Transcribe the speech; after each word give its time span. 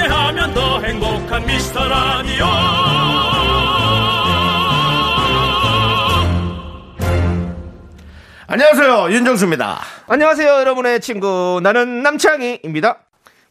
함께하면 0.00 0.54
더 0.54 0.80
행복한 0.80 1.46
미스터 1.46 1.86
라디오 1.86 2.46
안녕하세요 8.46 9.12
윤정수입니다. 9.12 9.80
안녕하세요, 10.08 10.48
여러분의 10.48 11.00
친구. 11.00 11.60
나는 11.62 12.02
남창희입니다. 12.02 12.98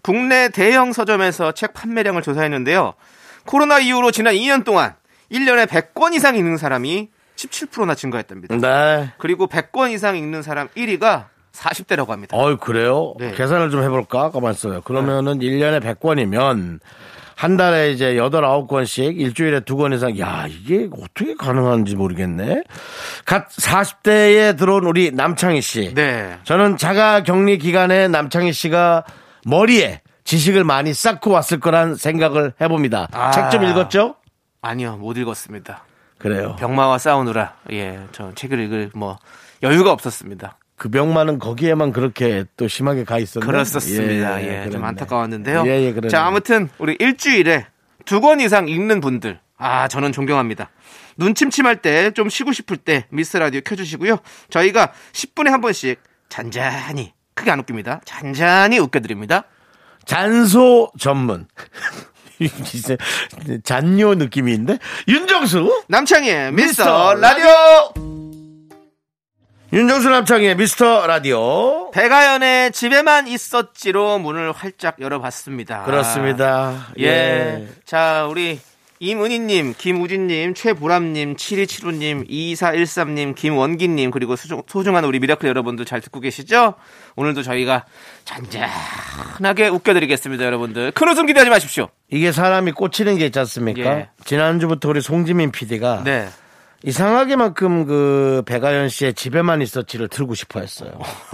국내 0.01 0.49
대형 0.49 0.91
서점에서 0.91 1.53
책 1.53 1.73
판매량을 1.73 2.21
조사했는데요. 2.21 2.95
코로나 3.45 3.79
이후로 3.79 4.11
지난 4.11 4.33
2년 4.33 4.65
동안 4.65 4.95
1년에 5.31 5.67
100권 5.67 6.13
이상 6.15 6.35
읽는 6.35 6.57
사람이 6.57 7.09
17%나 7.37 7.95
증가했답니다. 7.95 8.57
네. 8.57 9.13
그리고 9.19 9.47
100권 9.47 9.91
이상 9.91 10.17
읽는 10.17 10.41
사람 10.41 10.67
1위가 10.69 11.27
40대라고 11.53 12.09
합니다. 12.09 12.37
어이 12.37 12.57
그래요? 12.57 13.13
네. 13.19 13.31
계산을 13.31 13.69
좀 13.69 13.83
해볼까? 13.83 14.31
가만 14.31 14.53
있어요. 14.53 14.81
그러면은 14.81 15.39
1년에 15.39 15.81
100권이면 15.81 16.79
한 17.35 17.55
달에 17.57 17.91
이제 17.91 18.17
8, 18.17 18.29
9권씩 18.29 19.17
일주일에 19.17 19.61
두권 19.61 19.93
이상. 19.93 20.19
야 20.19 20.45
이게 20.47 20.89
어떻게 21.01 21.35
가능한지 21.35 21.95
모르겠네. 21.95 22.63
갓 23.25 23.49
40대에 23.49 24.57
들어온 24.57 24.85
우리 24.85 25.11
남창희 25.11 25.61
씨. 25.61 25.93
네. 25.93 26.37
저는 26.43 26.77
자가 26.77 27.23
격리 27.23 27.57
기간에 27.57 28.07
남창희 28.09 28.51
씨가 28.51 29.05
머리에 29.45 30.01
지식을 30.25 30.63
많이 30.63 30.93
쌓고 30.93 31.31
왔을 31.31 31.59
거란 31.59 31.95
생각을 31.95 32.53
해봅니다. 32.59 33.07
아. 33.13 33.31
책좀 33.31 33.63
읽었죠? 33.63 34.15
아니요, 34.61 34.97
못 34.97 35.17
읽었습니다. 35.17 35.85
그래요. 36.17 36.55
병마와 36.59 36.97
싸우느라, 36.97 37.55
예, 37.71 38.01
저 38.11 38.33
책을 38.35 38.59
읽을 38.59 38.91
뭐, 38.93 39.17
여유가 39.63 39.91
없었습니다. 39.91 40.57
그 40.79 40.89
병만은 40.89 41.37
거기에만 41.37 41.91
그렇게 41.91 42.45
또 42.57 42.67
심하게 42.67 43.03
가 43.03 43.19
있었나? 43.19 43.45
그렇었습니다. 43.45 44.41
예, 44.43 44.63
좀 44.63 44.69
그랬네. 44.71 44.87
안타까웠는데요. 44.87 45.63
예, 45.67 45.83
예, 45.83 45.91
그러네. 45.93 46.07
자, 46.09 46.25
아무튼 46.25 46.69
우리 46.79 46.95
일주일에 46.99 47.67
두 48.05 48.21
권 48.21 48.39
이상 48.41 48.67
읽는 48.67 49.01
분들, 49.01 49.39
아, 49.57 49.87
저는 49.87 50.11
존경합니다. 50.13 50.71
눈 51.17 51.35
침침할 51.35 51.81
때, 51.81 52.11
좀 52.11 52.29
쉬고 52.29 52.53
싶을 52.53 52.77
때 52.77 53.05
미스 53.09 53.35
라디오 53.37 53.59
켜주시고요. 53.61 54.17
저희가 54.49 54.93
10분에 55.11 55.49
한 55.49 55.59
번씩 55.61 56.01
잔잔히, 56.29 57.13
크게 57.35 57.51
안 57.51 57.59
웃깁니다. 57.59 57.99
잔잔히 58.05 58.79
웃겨드립니다. 58.79 59.43
잔소 60.05 60.91
전문. 60.97 61.45
잔요 63.65 64.15
느낌인데 64.15 64.79
윤정수 65.09 65.83
남창희의 65.89 66.53
미스터 66.53 67.13
미스터 67.13 67.13
라디오! 67.15 68.28
윤정수 69.71 70.09
남창희 70.09 70.55
미스터 70.55 71.05
라디오 71.05 71.91
백아연의 71.91 72.71
집에만 72.71 73.27
있었지로 73.27 74.17
문을 74.17 74.51
활짝 74.51 74.99
열어봤습니다. 74.99 75.83
그렇습니다. 75.83 76.87
예. 76.99 77.67
자, 77.85 78.25
우리 78.27 78.59
임은희님, 78.97 79.75
김우진님, 79.77 80.55
최보람님, 80.55 81.35
7275님, 81.35 82.27
2413님, 82.27 83.35
김원기님, 83.35 84.09
그리고 84.09 84.35
소중, 84.35 84.63
소중 84.67 84.95
한 84.95 85.05
우리 85.05 85.19
미라클 85.19 85.47
여러분들 85.47 85.85
잘 85.85 86.01
듣고 86.01 86.19
계시죠? 86.19 86.73
오늘도 87.15 87.43
저희가 87.43 87.85
잔잔하게 88.25 89.67
웃겨드리겠습니다, 89.67 90.43
여러분들. 90.45 90.91
큰 90.91 91.07
웃음 91.09 91.27
기대하지 91.27 91.51
마십시오. 91.51 91.89
이게 92.09 92.31
사람이 92.31 92.71
꽂히는 92.71 93.19
게 93.19 93.27
있지 93.27 93.37
않습니까? 93.37 93.81
예. 93.81 94.09
지난주부터 94.25 94.89
우리 94.89 95.01
송지민 95.01 95.51
PD가 95.51 96.01
네. 96.03 96.27
이상하게만큼 96.83 97.85
그 97.85 98.43
배가연 98.45 98.89
씨의 98.89 99.13
집에만 99.13 99.61
있었지를 99.61 100.07
틀고 100.07 100.33
싶어 100.35 100.59
했어요. 100.61 100.91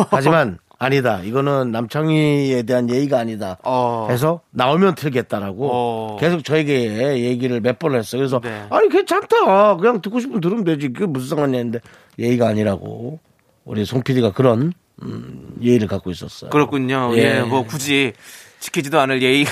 하지만 0.10 0.58
아니다. 0.78 1.22
이거는 1.24 1.72
남창희에 1.72 2.64
대한 2.64 2.90
예의가 2.90 3.20
아니다. 3.20 3.58
어. 3.64 4.08
해서 4.10 4.42
나오면 4.52 4.96
틀겠다라고 4.96 5.70
어. 5.72 6.18
계속 6.20 6.44
저에게 6.44 7.20
얘기를 7.24 7.62
몇 7.62 7.80
번을 7.80 8.00
했어요. 8.00 8.20
그래서 8.20 8.40
네. 8.42 8.66
아니 8.70 8.90
괜찮다. 8.90 9.78
그냥 9.78 10.02
듣고 10.02 10.20
싶으면 10.20 10.42
들으면 10.42 10.64
되지. 10.64 10.90
그게 10.90 11.06
무슨 11.06 11.30
상관이야 11.30 11.58
했는데 11.58 11.80
예의가 12.20 12.48
아니라고 12.48 13.20
우리 13.64 13.86
송 13.86 14.04
PD가 14.04 14.32
그런 14.32 14.74
음, 15.02 15.56
예의를 15.62 15.88
갖고 15.88 16.12
있었어요. 16.12 16.50
그렇군요. 16.50 17.12
예. 17.16 17.38
예, 17.38 17.42
뭐 17.42 17.66
굳이 17.66 18.14
지키지도 18.60 19.00
않을 19.00 19.22
예의 19.22 19.46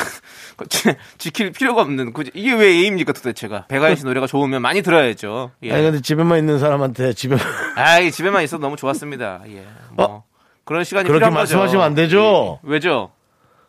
지킬 1.17 1.51
필요가 1.51 1.81
없는 1.81 2.13
굳이 2.13 2.31
이게 2.33 2.53
왜 2.53 2.67
예의입니까 2.67 3.13
도대체가 3.13 3.65
배가연 3.67 3.95
씨 3.95 4.05
노래가 4.05 4.27
좋으면 4.27 4.61
많이 4.61 4.81
들어야죠. 4.81 5.51
예. 5.63 5.73
아니 5.73 5.83
근데 5.83 6.01
집에만 6.01 6.37
있는 6.39 6.59
사람한테 6.59 7.13
집에 7.13 7.35
아이 7.75 8.11
집에만 8.11 8.43
있어도 8.43 8.61
너무 8.61 8.75
좋았습니다. 8.75 9.41
예. 9.49 9.65
뭐 9.91 10.23
그런 10.65 10.83
시간이 10.83 11.05
어? 11.05 11.07
그렇게 11.07 11.19
필요한 11.19 11.33
거죠. 11.33 11.55
말씀하시면 11.57 11.85
안 11.85 11.95
되죠. 11.95 12.59
예. 12.65 12.69
왜죠? 12.71 13.11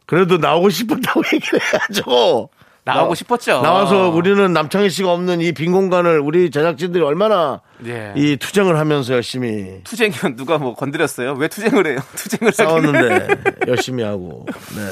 그래도 0.06 0.36
나오고 0.38 0.68
싶었다고 0.70 1.22
얘기를 1.32 1.58
해야죠. 1.60 2.48
나오고 2.86 3.08
나- 3.08 3.14
싶었죠. 3.14 3.62
나와서 3.62 4.10
우리는 4.10 4.52
남창희 4.52 4.90
씨가 4.90 5.10
없는 5.10 5.40
이 5.40 5.52
빈 5.52 5.72
공간을 5.72 6.20
우리 6.20 6.50
제작진들이 6.50 7.02
얼마나 7.02 7.62
예. 7.86 8.12
이 8.14 8.36
투쟁을 8.36 8.78
하면서 8.78 9.14
열심히 9.14 9.80
투쟁이면 9.84 10.36
누가 10.36 10.58
뭐 10.58 10.74
건드렸어요? 10.74 11.32
왜 11.32 11.48
투쟁을 11.48 11.86
해요? 11.86 11.98
투쟁을. 12.14 12.52
싸웠는데 12.52 13.28
열심히 13.68 14.02
하고. 14.04 14.44
네. 14.76 14.82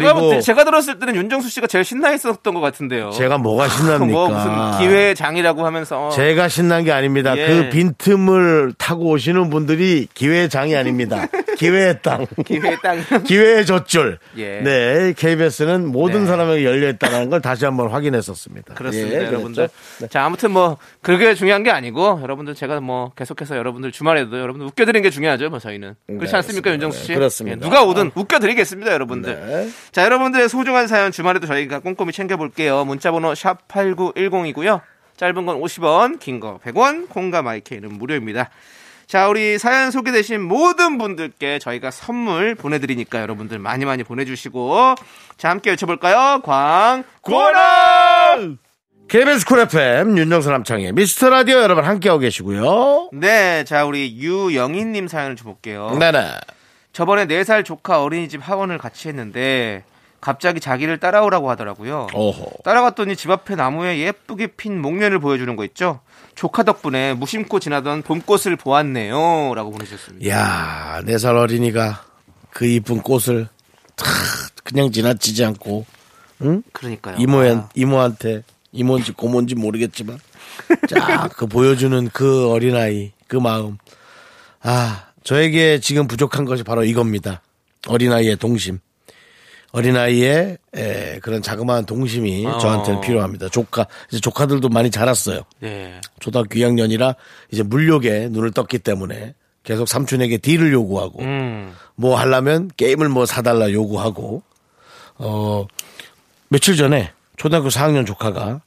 제가 0.00 0.14
볼 0.14 0.30
때- 0.30 0.40
제가 0.40 0.64
들었을 0.64 0.98
때는 0.98 1.14
윤정수 1.16 1.48
씨가 1.48 1.66
제일 1.66 1.84
신나 1.84 2.12
있었던 2.12 2.54
것 2.54 2.60
같은데요. 2.60 3.10
제가 3.10 3.38
뭐가 3.38 3.68
신납니까? 3.68 4.12
뭐 4.12 4.28
무슨 4.28 4.78
기회장이라고 4.78 5.64
하면서 5.66 6.10
제가 6.10 6.48
신난 6.48 6.84
게 6.84 6.92
아닙니다. 6.92 7.36
예. 7.36 7.46
그 7.46 7.68
빈틈을 7.70 8.74
타고 8.78 9.10
오시는 9.10 9.50
분들이 9.50 10.08
기회의 10.14 10.48
장이 10.48 10.74
아닙니다. 10.76 11.26
기회의 11.56 12.00
땅. 12.02 12.26
기회의 12.46 12.76
땅. 12.82 13.02
기회의 13.24 13.64
젖줄. 13.66 14.18
예. 14.36 14.60
네. 14.60 15.12
KBS는 15.16 15.86
모든 15.86 16.20
네. 16.22 16.26
사람에게 16.26 16.64
열려있다는 16.64 17.30
걸 17.30 17.40
다시 17.40 17.64
한번 17.64 17.88
확인했었습니다. 17.90 18.74
그렇습니다, 18.74 19.20
예. 19.22 19.26
여러분들. 19.26 19.68
네. 20.00 20.08
자, 20.08 20.24
아무튼 20.24 20.50
뭐 20.52 20.78
그게 21.00 21.34
중요한 21.34 21.62
게 21.62 21.70
아니고 21.70 22.20
여러분들 22.22 22.54
제가 22.54 22.80
뭐 22.80 23.12
계속해서 23.16 23.56
여러분들 23.56 23.92
주말에도 23.92 24.38
여러분들 24.38 24.66
웃겨드리는 24.68 25.02
게 25.02 25.10
중요하죠, 25.10 25.50
뭐 25.50 25.58
저희는 25.58 25.94
그렇지 26.06 26.34
않습니까, 26.36 26.62
그렇습니다. 26.70 26.70
윤정수 26.72 26.98
씨? 27.02 27.08
네, 27.08 27.14
그렇습니다. 27.14 27.56
예, 27.56 27.60
누가 27.60 27.84
오든 27.84 28.10
웃겨드리겠습니다, 28.14 28.92
여러분들. 28.92 29.34
네. 29.46 29.70
자, 29.92 30.04
여러분들의 30.04 30.48
소중한 30.48 30.86
사연 30.86 31.12
주말에도 31.12 31.46
저희가 31.46 31.80
꼼꼼히 31.80 32.12
챙겨볼게요. 32.12 32.84
문자번호 32.84 33.34
샵 33.34 33.66
#8910이고요. 33.68 34.80
짧은 35.16 35.46
건 35.46 35.60
50원, 35.60 36.18
긴 36.18 36.40
거 36.40 36.58
100원, 36.64 37.08
콩과 37.08 37.42
마이케이는 37.42 37.92
무료입니다. 37.92 38.50
자, 39.12 39.28
우리 39.28 39.58
사연 39.58 39.90
소개되신 39.90 40.40
모든 40.40 40.96
분들께 40.96 41.58
저희가 41.58 41.90
선물 41.90 42.54
보내드리니까 42.54 43.20
여러분들 43.20 43.58
많이 43.58 43.84
많이 43.84 44.04
보내주시고 44.04 44.94
자, 45.36 45.50
함께 45.50 45.68
외쳐볼까요? 45.68 46.40
광 46.42 47.04
고라! 47.20 48.38
KBS 49.08 49.44
쿨 49.44 49.58
FM 49.58 50.16
윤정수 50.16 50.50
남창희 50.50 50.92
미스터 50.94 51.28
라디오 51.28 51.58
여러분 51.58 51.84
함께하고 51.84 52.20
계시고요. 52.20 53.10
네, 53.12 53.64
자 53.64 53.84
우리 53.84 54.16
유영희님 54.16 55.08
사연을 55.08 55.36
줘볼게요. 55.36 55.98
네네. 56.00 56.30
저번에 56.94 57.26
4살 57.26 57.66
조카 57.66 58.02
어린이집 58.02 58.40
하원을 58.42 58.78
같이 58.78 59.08
했는데 59.08 59.84
갑자기 60.22 60.58
자기를 60.58 60.96
따라오라고 60.96 61.50
하더라고요. 61.50 62.06
오호. 62.14 62.62
따라갔더니 62.64 63.16
집 63.16 63.30
앞에 63.30 63.56
나무에 63.56 63.98
예쁘게 63.98 64.46
핀 64.56 64.80
목련을 64.80 65.18
보여주는 65.18 65.54
거 65.54 65.66
있죠. 65.66 66.00
조카 66.34 66.62
덕분에 66.62 67.14
무심코 67.14 67.60
지나던 67.60 68.02
봄꽃을 68.02 68.56
보았네요. 68.56 69.54
라고 69.54 69.70
보내주셨습니다. 69.70 70.28
야, 70.28 71.02
네 71.04 71.18
살 71.18 71.36
어린이가 71.36 72.04
그 72.50 72.66
이쁜 72.66 73.00
꽃을 73.02 73.48
탁 73.96 74.06
그냥 74.64 74.90
지나치지 74.90 75.44
않고 75.44 75.84
그러니까요. 76.72 77.16
이모한 77.18 77.56
아, 77.58 77.68
이모한테 77.74 78.42
이모인지 78.72 79.12
고모인지 79.12 79.54
모르겠지만 79.54 80.18
자, 80.88 81.28
그 81.36 81.46
보여주는 81.46 82.08
그 82.12 82.50
어린아이 82.50 83.12
그 83.28 83.36
마음. 83.36 83.78
아, 84.62 85.04
저에게 85.24 85.78
지금 85.80 86.06
부족한 86.08 86.44
것이 86.44 86.62
바로 86.62 86.84
이겁니다. 86.84 87.42
어린아이의 87.86 88.36
동심. 88.36 88.78
어린아이의 89.72 90.58
에, 90.74 91.18
그런 91.20 91.42
자그마한 91.42 91.86
동심이 91.86 92.46
어. 92.46 92.58
저한테는 92.58 93.00
필요합니다. 93.00 93.48
조카, 93.48 93.86
이제 94.10 94.20
조카들도 94.20 94.68
많이 94.68 94.90
자랐어요. 94.90 95.42
네. 95.60 96.00
초등학교 96.20 96.58
2학년이라 96.58 97.16
이제 97.50 97.62
물욕에 97.62 98.28
눈을 98.30 98.52
떴기 98.52 98.78
때문에 98.78 99.34
계속 99.64 99.88
삼촌에게 99.88 100.38
딜을 100.38 100.72
요구하고 100.72 101.22
음. 101.22 101.74
뭐 101.94 102.18
하려면 102.18 102.70
게임을 102.76 103.08
뭐 103.08 103.26
사달라 103.26 103.70
요구하고 103.72 104.42
어 105.18 105.66
며칠 106.48 106.76
전에 106.76 107.12
초등학교 107.36 107.68
4학년 107.68 108.06
조카가 108.06 108.60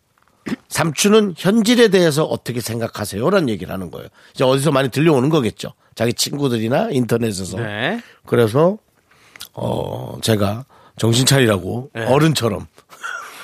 삼촌은 0.70 1.36
현질에 1.38 1.90
대해서 1.90 2.24
어떻게 2.24 2.62
생각하세요? 2.62 3.30
라는 3.30 3.50
얘기를 3.50 3.74
하는 3.74 3.92
거예요. 3.92 4.08
이제 4.34 4.44
어디서 4.44 4.72
많이 4.72 4.90
들려오는 4.90 5.30
거겠죠. 5.30 5.74
자기 5.96 6.14
친구들이나 6.14 6.90
인터넷에서. 6.92 7.58
네. 7.58 8.00
그래서, 8.26 8.78
어, 9.54 10.18
제가 10.22 10.66
정신 10.98 11.26
차리라고 11.26 11.92
어른처럼 11.94 12.68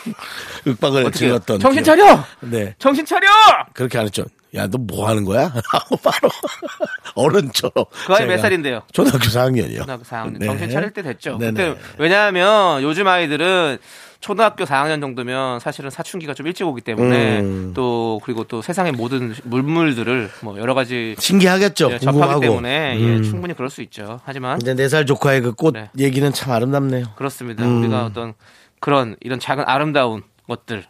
윽박을 0.66 1.02
네. 1.04 1.08
어떻게 1.08 1.26
해요? 1.26 1.34
질렀던. 1.40 1.60
정신. 1.60 1.84
차려! 1.84 2.24
네. 2.42 2.76
정신 2.80 3.06
차려! 3.06 3.28
그렇게 3.74 3.98
안 3.98 4.06
했죠. 4.06 4.26
야, 4.56 4.68
너 4.68 4.78
뭐 4.78 5.08
하는 5.08 5.24
거야? 5.24 5.46
하고 5.72 5.96
바로 5.98 6.30
어른처럼. 7.16 7.86
그 8.08 8.14
아이 8.14 8.26
몇 8.26 8.38
살인데요? 8.38 8.82
초등학교 8.92 9.26
4학년이요. 9.26 9.78
초등학교 9.78 10.04
4학년. 10.04 10.38
네. 10.40 10.46
정신 10.46 10.70
차릴 10.70 10.92
때 10.92 11.02
됐죠. 11.02 11.38
네네. 11.38 11.52
그때 11.52 11.80
왜냐하면 11.98 12.82
요즘 12.84 13.08
아이들은 13.08 13.78
초등학교 14.20 14.66
4학년 14.66 15.02
정도면 15.02 15.60
사실은 15.60 15.90
사춘기가 15.90 16.34
좀 16.34 16.46
일찍 16.48 16.66
오기 16.68 16.82
때문에 16.82 17.40
음. 17.40 17.72
또 17.74 18.20
그리고 18.24 18.44
또 18.44 18.62
세상의 18.62 18.92
모든 18.92 19.34
물물들을 19.44 20.30
뭐 20.42 20.60
여러 20.60 20.74
가지 20.76 21.16
신기하겠죠. 21.18 21.90
예, 21.94 21.98
궁금하고. 21.98 22.20
접하기 22.22 22.42
때문에 22.42 22.98
예, 23.00 23.04
음. 23.18 23.24
충분히 23.24 23.54
그럴 23.56 23.70
수 23.70 23.82
있죠. 23.82 24.20
하지만 24.26 24.60
이제 24.62 24.74
네살 24.76 25.06
조카의 25.08 25.42
그꽃 25.42 25.74
네. 25.74 25.90
얘기는 25.98 26.32
참 26.34 26.52
아름답네요. 26.52 27.06
그렇습니다. 27.16 27.64
음. 27.66 27.80
우리가 27.82 28.06
어떤 28.06 28.34
그런 28.80 29.16
이런 29.22 29.40
작은 29.40 29.64
아름다운 29.66 30.22
것들 30.48 30.86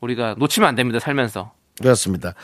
우리가 0.00 0.36
놓치면 0.38 0.68
안 0.68 0.74
됩니다. 0.76 1.00
살면서 1.00 1.52
그렇습니다. 1.82 2.34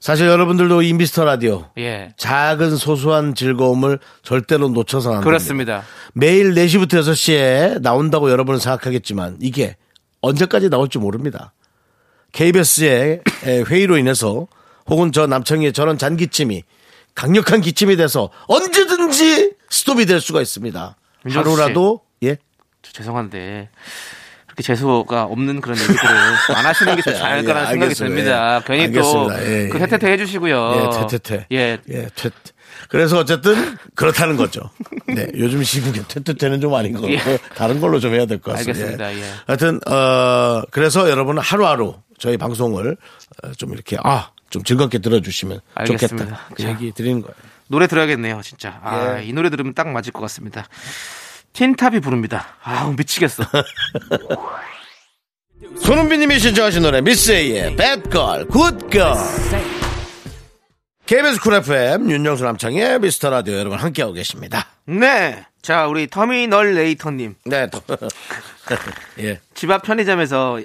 사실 0.00 0.26
여러분들도 0.26 0.82
이 0.82 0.92
미스터 0.92 1.24
라디오 1.24 1.68
예 1.78 2.12
작은 2.16 2.76
소소한 2.76 3.34
즐거움을 3.34 3.98
절대로 4.22 4.68
놓쳐서는 4.68 5.18
안 5.18 5.20
됩니다. 5.22 5.28
그렇습니다. 5.28 5.82
매일 6.12 6.54
4시부터 6.54 7.00
6시에 7.00 7.80
나온다고 7.80 8.30
여러분은 8.30 8.60
생각하겠지만 8.60 9.38
이게 9.40 9.76
언제까지 10.20 10.70
나올지 10.70 10.98
모릅니다. 10.98 11.52
KBS의 12.32 13.22
회의로 13.44 13.96
인해서 13.98 14.46
혹은 14.88 15.10
저 15.12 15.26
남청의 15.26 15.72
저런 15.72 15.98
잔기침이 15.98 16.62
강력한 17.14 17.60
기침이 17.60 17.96
돼서 17.96 18.30
언제든지 18.46 19.54
스톱이 19.70 20.06
될 20.06 20.20
수가 20.20 20.42
있습니다. 20.42 20.96
하루라도 21.30 22.02
예저 22.22 22.36
죄송한데 22.92 23.70
그렇게 24.56 24.62
재수가 24.62 25.24
없는 25.24 25.60
그런 25.60 25.76
얘기들을 25.78 26.16
안 26.56 26.64
하시는 26.66 26.96
게 26.96 27.02
좋지 27.02 27.22
않을까라는 27.22 27.62
예, 27.68 27.70
생각이 27.70 27.82
알겠습니다. 27.82 28.14
듭니다. 28.16 28.56
예. 28.56 28.60
괜히 28.66 28.82
알겠습니다. 28.84 29.42
예, 29.46 29.64
예. 29.64 29.68
또그 29.68 29.78
태태태 29.80 30.10
해주시고요. 30.12 30.72
예, 30.94 30.98
퇴퇴퇴. 31.00 31.46
예, 31.52 31.78
예, 31.90 32.08
퇴. 32.14 32.30
그래서 32.88 33.18
어쨌든 33.18 33.76
그렇다는 33.94 34.36
거죠. 34.36 34.60
네, 35.08 35.26
요즘 35.36 35.62
시국에 35.62 36.02
퇴퇴퇴는 36.08 36.60
좀 36.60 36.74
아닌 36.74 36.92
것 36.94 37.02
같고 37.02 37.14
예. 37.32 37.38
다른 37.54 37.80
걸로 37.80 38.00
좀 38.00 38.14
해야 38.14 38.24
될 38.26 38.38
것 38.38 38.52
같습니다. 38.52 38.80
알겠습니다. 39.04 39.14
예. 39.16 39.32
하여튼 39.46 39.80
어 39.86 40.62
그래서 40.70 41.10
여러분은 41.10 41.42
하루하루 41.42 41.94
저희 42.18 42.36
방송을 42.38 42.96
어, 43.44 43.52
좀 43.52 43.72
이렇게 43.72 43.96
아 44.02 44.30
좀 44.48 44.62
즐겁게 44.62 44.98
들어주시면 44.98 45.60
알겠습니다. 45.74 46.24
좋겠다. 46.24 46.40
그 46.54 46.62
자. 46.62 46.68
얘기 46.70 46.92
드리는 46.92 47.20
거예요. 47.20 47.34
노래 47.66 47.88
들어야겠네요, 47.88 48.40
진짜. 48.44 48.78
아, 48.84 49.18
예. 49.18 49.24
이 49.24 49.32
노래 49.32 49.50
들으면 49.50 49.74
딱 49.74 49.88
맞을 49.88 50.12
것 50.12 50.20
같습니다. 50.20 50.68
틴탑이 51.60 52.00
부릅니다. 52.00 52.46
아우, 52.62 52.92
미치겠어. 52.92 53.42
손은비님이 55.80 56.38
신청하신 56.38 56.82
노래 56.82 57.00
미스에이의 57.00 57.76
Bad 57.76 58.06
Girl 58.06 58.46
Good 58.48 58.81
Girl 58.81 59.14
KBS 61.06 61.40
쿨 61.40 61.54
FM 61.54 62.10
윤정수 62.10 62.44
남창희 62.44 63.00
미스터 63.00 63.30
라디오 63.30 63.54
여러분 63.54 63.78
함께하고 63.78 64.12
계십니다. 64.12 64.66
네. 64.84 65.46
자, 65.62 65.86
우리 65.86 66.08
터미네이터님. 66.08 67.36
네, 67.46 67.68
또. 67.70 67.80
예. 69.20 69.40
집 69.54 69.70
앞 69.70 69.82
편의점에서 69.82 70.60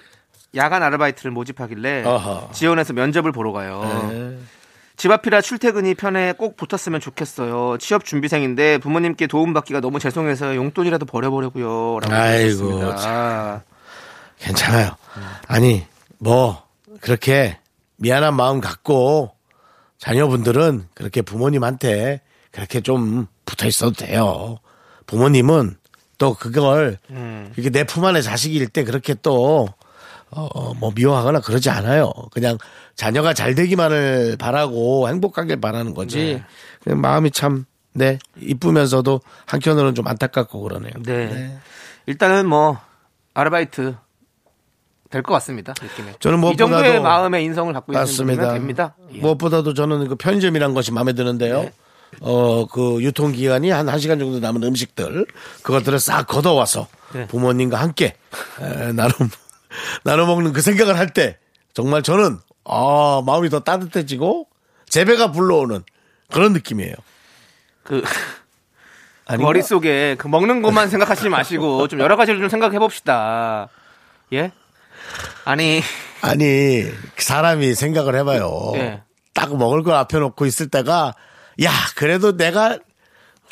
야간 0.55 0.83
아르바이트를 0.83 1.31
모집하길래 1.31 2.03
어허. 2.03 2.49
지원해서 2.53 2.91
면접을 2.91 3.31
보러 3.31 3.53
가요. 3.53 4.09
네. 4.11 4.37
집 5.01 5.09
앞이라 5.09 5.41
출퇴근이 5.41 5.95
편해 5.95 6.31
꼭 6.31 6.55
붙었으면 6.55 6.99
좋겠어요. 7.01 7.79
취업 7.79 8.05
준비생인데 8.05 8.77
부모님께 8.77 9.25
도움받기가 9.25 9.79
너무 9.79 9.97
죄송해서 9.97 10.55
용돈이라도 10.55 11.07
버려보려고요. 11.07 11.97
라고 12.01 12.13
아이고. 12.13 12.81
괜찮아요. 14.37 14.91
아니, 15.47 15.87
뭐, 16.19 16.61
그렇게 16.99 17.57
미안한 17.95 18.35
마음 18.35 18.61
갖고 18.61 19.31
자녀분들은 19.97 20.89
그렇게 20.93 21.23
부모님한테 21.23 22.21
그렇게 22.51 22.81
좀 22.81 23.25
붙어 23.43 23.65
있어도 23.65 23.93
돼요. 24.05 24.59
부모님은 25.07 25.77
또 26.19 26.35
그걸 26.35 26.99
음. 27.09 27.51
이렇게 27.55 27.71
내 27.71 27.85
품 27.85 28.05
안에 28.05 28.21
자식일 28.21 28.67
때 28.67 28.83
그렇게 28.83 29.15
또, 29.15 29.67
어, 30.31 30.73
뭐 30.75 30.91
미워하거나 30.95 31.41
그러지 31.41 31.69
않아요. 31.69 32.11
그냥 32.31 32.57
자녀가 32.95 33.33
잘 33.33 33.53
되기만을 33.55 34.37
바라고 34.37 35.09
행복하길 35.09 35.59
바라는 35.59 35.93
거지. 35.93 36.41
네. 36.85 36.93
마음이 36.93 37.31
참, 37.31 37.65
네, 37.93 38.17
이쁘면서도 38.39 39.19
한켠으로는 39.45 39.95
좀 39.95 40.07
안타깝고 40.07 40.61
그러네요. 40.61 40.93
네. 41.03 41.57
일단은 42.05 42.47
뭐 42.47 42.79
아르바이트 43.33 43.95
될 45.09 45.21
것 45.23 45.33
같습니다. 45.33 45.73
느낌에. 45.81 46.13
저는 46.21 46.37
이 46.39 46.41
무엇보다도- 46.41 46.57
정도의 46.57 47.01
마음의 47.01 47.43
인성을 47.43 47.73
갖고 47.73 47.91
있는 47.91 48.01
맞습니다. 48.01 48.41
분이면 48.43 48.53
됩니다. 48.59 48.95
예. 49.13 49.19
무엇보다도 49.19 49.73
저는 49.73 50.07
그 50.07 50.15
편의점이란 50.15 50.73
것이 50.73 50.93
마음에 50.93 51.11
드는데요. 51.11 51.63
네. 51.63 51.73
어, 52.21 52.65
그 52.67 53.01
유통기간이 53.03 53.69
한 53.71 53.85
1시간 53.87 54.19
정도 54.19 54.39
남은 54.39 54.63
음식들, 54.63 55.25
그것들을 55.63 55.99
싹 55.99 56.27
걷어와서 56.27 56.87
네. 57.13 57.27
부모님과 57.27 57.77
함께 57.77 58.15
에, 58.61 58.91
나눠, 58.93 59.11
나눠 60.03 60.25
먹는 60.25 60.53
그 60.53 60.61
생각을 60.61 60.97
할 60.97 61.07
때 61.09 61.37
정말 61.73 62.03
저는 62.03 62.39
아, 62.65 63.21
마음이 63.25 63.49
더 63.49 63.59
따뜻해지고 63.61 64.47
제 64.87 65.05
배가 65.05 65.31
불러오는 65.31 65.83
그런 66.31 66.53
느낌이에요. 66.53 66.93
그 67.83 68.03
아닌가? 69.25 69.47
머릿속에 69.47 70.15
그 70.17 70.27
먹는 70.27 70.61
것만 70.61 70.89
생각하시지 70.91 71.29
마시고 71.29 71.87
좀 71.87 71.99
여러 71.99 72.15
가지를 72.15 72.39
좀 72.39 72.49
생각해 72.49 72.79
봅시다. 72.79 73.69
예? 74.33 74.51
아니, 75.45 75.81
아니, 76.21 76.85
사람이 77.17 77.73
생각을 77.73 78.15
해봐요. 78.17 78.71
예. 78.75 79.01
딱 79.33 79.55
먹을 79.57 79.83
걸 79.83 79.95
앞에 79.95 80.19
놓고 80.19 80.45
있을 80.45 80.67
때가, 80.69 81.13
야, 81.63 81.71
그래도 81.95 82.37
내가 82.37 82.77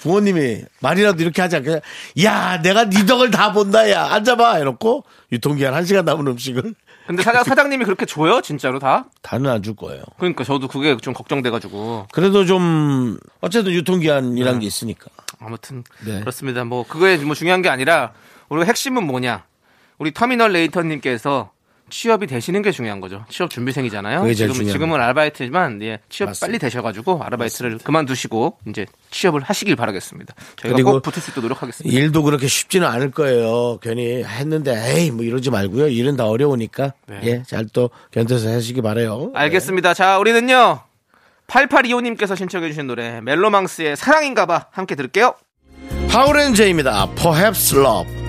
부모님이 0.02 0.64
말이라도 0.82 1.22
이렇게 1.22 1.42
하지 1.42 1.58
않겠냐. 1.58 1.80
야, 2.24 2.62
내가 2.62 2.90
네 2.90 3.06
덕을 3.06 3.32
다 3.32 3.52
본다, 3.54 3.90
야. 3.92 4.06
앉아봐. 4.14 4.56
해놓고, 4.56 5.04
유통기한 5.32 5.74
한시간 5.74 6.06
남은 6.06 6.28
음식을 6.28 6.74
근데 7.08 7.24
사장, 7.24 7.44
사장님이 7.44 7.86
그렇게 7.86 8.06
줘요? 8.06 8.40
진짜로 8.42 8.78
다? 8.78 9.06
다는 9.24 9.50
안 9.50 9.64
줄 9.64 9.76
거예요. 9.76 10.04
그러니까 10.20 10.44
저도 10.44 10.68
그게 10.68 10.96
좀 10.98 11.14
걱정돼가지고. 11.16 12.08
그래도 12.12 12.46
좀, 12.46 13.18
어쨌든 13.42 13.72
유통기한이란 13.74 14.60
게 14.60 14.68
있으니까. 14.68 15.08
아무튼 15.40 15.84
네. 16.06 16.20
그렇습니다. 16.20 16.64
뭐 16.66 16.86
그거에 16.86 17.18
뭐 17.18 17.34
중요한 17.34 17.64
게 17.64 17.70
아니라 17.70 18.12
우리가 18.50 18.68
핵심은 18.68 19.06
뭐냐? 19.08 19.44
우리 19.98 20.14
터미널 20.14 20.52
레이터님께서 20.52 21.52
취업이 21.90 22.28
되시는 22.28 22.62
게 22.62 22.72
중요한 22.72 23.00
거죠. 23.02 23.26
취업 23.30 23.50
준비생이잖아요. 23.50 24.22
그게 24.22 24.34
제일 24.34 24.50
지금 24.50 24.54
중요합니다. 24.66 24.74
지금은 24.74 25.02
아르바이트지만 25.02 25.82
예, 25.84 26.00
취업 26.10 26.28
맞습니다. 26.28 26.46
빨리 26.48 26.60
되셔가지고 26.60 27.24
아르바이트를 27.24 27.80
그만두시고 27.80 28.58
이제 28.68 28.86
취업을 29.12 29.42
하시길 29.42 29.76
바라겠습니다. 29.76 30.34
저희가 30.58 30.84
꼭 30.84 31.02
붙을 31.02 31.22
수 31.22 31.32
있도록 31.32 31.44
노력하겠습니다. 31.44 31.98
일도 31.98 32.24
그렇게 32.24 32.48
쉽지는 32.48 32.88
않을 32.88 33.12
거예요. 33.12 33.80
괜히 33.82 34.24
했는데, 34.24 34.74
에이, 34.96 35.12
뭐 35.12 35.24
이러지 35.26 35.50
말고요. 35.50 35.88
일은 35.88 36.16
다 36.16 36.26
어려우니까. 36.28 36.94
네. 37.08 37.20
예, 37.24 37.44
잘 37.48 37.66
또 37.74 37.90
견뎌서 38.12 38.50
하시기 38.50 38.82
바래요 38.82 39.32
알겠습니다. 39.36 39.94
자, 39.94 40.18
우리는요. 40.18 40.80
8825님께서 41.48 42.36
신청해주신 42.38 42.88
노래 42.88 43.22
멜로망스의 43.22 43.96
사랑인가봐 43.98 44.68
함께 44.72 44.96
들을게요. 44.96 45.36
하울앤제입니다. 46.10 47.10
Perhaps 47.16 47.76
Love. 47.76 48.29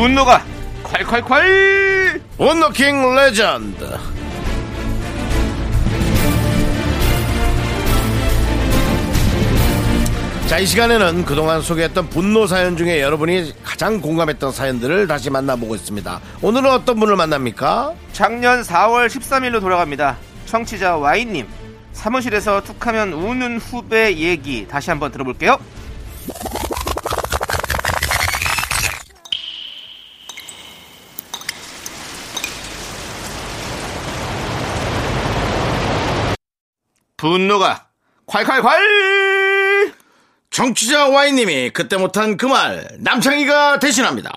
분노가 0.00 0.44
콸콸콸! 0.84 2.20
분노킹 2.36 3.14
레전드. 3.14 3.98
자, 10.48 10.58
이 10.58 10.66
시간에는 10.66 11.24
그동안 11.24 11.62
소개했던 11.62 12.10
분노 12.10 12.46
사연 12.46 12.76
중에 12.76 13.00
여러분이 13.00 13.54
가장 13.64 14.02
공감했던 14.02 14.52
사연들을 14.52 15.06
다시 15.08 15.30
만나보고 15.30 15.74
있습니다. 15.74 16.20
오늘은 16.42 16.70
어떤 16.70 17.00
분을 17.00 17.16
만납니까? 17.16 17.94
작년 18.12 18.60
4월 18.60 19.06
13일로 19.06 19.60
돌아갑니다. 19.62 20.18
청취자 20.44 20.98
Y님. 20.98 21.46
사무실에서 21.94 22.62
툭하면 22.62 23.14
우는 23.14 23.58
후배 23.58 24.14
얘기 24.14 24.68
다시 24.68 24.90
한번 24.90 25.10
들어볼게요. 25.10 25.58
분노가 37.16 37.86
콸콸콸! 38.26 39.94
정치자 40.50 41.08
Y님이 41.08 41.70
그때 41.70 41.96
못한 41.96 42.36
그 42.36 42.46
말 42.46 42.88
남창희가 42.98 43.78
대신합니다. 43.78 44.30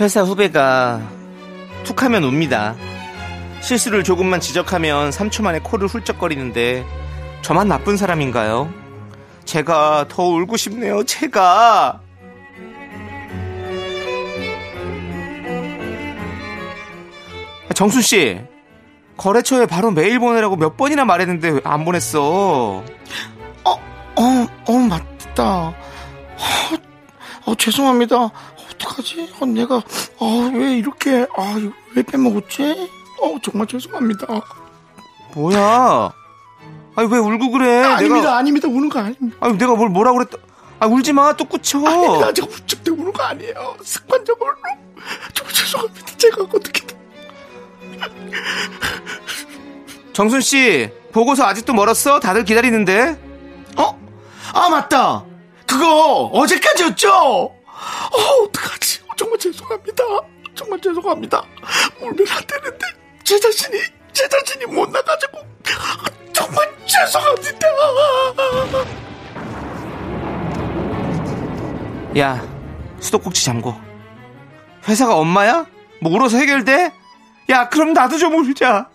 회사 0.00 0.22
후배가 0.22 1.00
툭하면 1.84 2.24
웁니다. 2.24 2.74
실수를 3.60 4.02
조금만 4.02 4.40
지적하면 4.40 5.10
3초 5.10 5.42
만에 5.42 5.60
코를 5.60 5.86
훌쩍거리는데 5.86 6.84
저만 7.42 7.68
나쁜 7.68 7.96
사람인가요? 7.96 8.72
제가 9.44 10.06
더 10.08 10.22
울고 10.24 10.56
싶네요. 10.56 11.04
제가. 11.04 12.00
정순 17.74 18.02
씨, 18.02 18.40
거래처에 19.16 19.66
바로 19.66 19.90
메일 19.90 20.18
보내라고 20.18 20.56
몇 20.56 20.76
번이나 20.76 21.04
말했는데 21.04 21.48
왜안 21.50 21.84
보냈어? 21.84 22.20
어, 22.22 22.84
어, 23.64 24.46
어, 24.66 24.72
맞다. 24.72 25.44
어, 25.44 25.74
어, 27.46 27.54
죄송합니다. 27.54 28.16
어떡하지? 28.70 29.32
어, 29.40 29.46
내가, 29.46 29.76
어, 30.18 30.50
왜 30.54 30.76
이렇게, 30.76 31.26
아, 31.36 31.56
왜 31.94 32.02
빼먹었지? 32.02 32.90
어, 33.20 33.36
정말 33.42 33.66
죄송합니다. 33.66 34.26
뭐야? 35.34 36.12
아니 36.94 37.08
왜 37.10 37.18
울고 37.18 37.50
그래? 37.52 37.84
아닙니다, 37.84 38.36
아닙니다. 38.36 38.68
우는 38.68 38.88
거 38.88 38.98
아닙니다. 39.00 39.36
아니 39.40 39.56
내가 39.56 39.74
뭘 39.74 39.88
뭐라 39.88 40.12
그랬다? 40.12 40.36
아 40.78 40.86
울지 40.86 41.12
마, 41.12 41.34
또 41.36 41.44
꾸쳐. 41.44 41.78
아닙니다. 41.86 42.32
제가 42.32 42.48
울적 42.50 42.84
때 42.84 42.90
우는 42.90 43.12
거 43.12 43.22
아니에요. 43.22 43.76
습관적으로. 43.82 44.52
정말 45.32 45.54
죄송합니다. 45.54 46.16
제가 46.16 46.42
어떻게. 46.42 46.86
정순 50.12 50.40
씨 50.40 50.90
보고서 51.12 51.44
아직도 51.44 51.72
멀었어? 51.72 52.20
다들 52.20 52.44
기다리는데. 52.44 53.18
어? 53.76 53.98
아, 54.52 54.68
맞다. 54.68 55.24
그거 55.66 56.26
어제까지였죠? 56.32 57.08
어, 57.10 57.54
어떡하지? 58.44 59.00
정말 59.16 59.38
죄송합니다. 59.38 60.04
정말 60.54 60.80
죄송합니다. 60.80 61.42
울면 62.00 62.26
안 62.28 62.46
되는데, 62.46 62.86
제 63.24 63.38
자신이, 63.40 63.78
제 64.12 64.28
자신이 64.28 64.66
못 64.66 64.90
나가지고, 64.90 65.38
정말 66.32 66.68
죄송합니다. 66.86 67.68
야 72.18 72.42
수도꼭지 73.00 73.44
잠궈. 73.44 73.78
회사가 74.88 75.16
엄마야? 75.16 75.66
뭐 76.00 76.12
울어서 76.12 76.38
해결돼? 76.38 76.92
야 77.50 77.68
그럼 77.68 77.92
나도 77.92 78.18
좀 78.18 78.34
울자. 78.34 78.88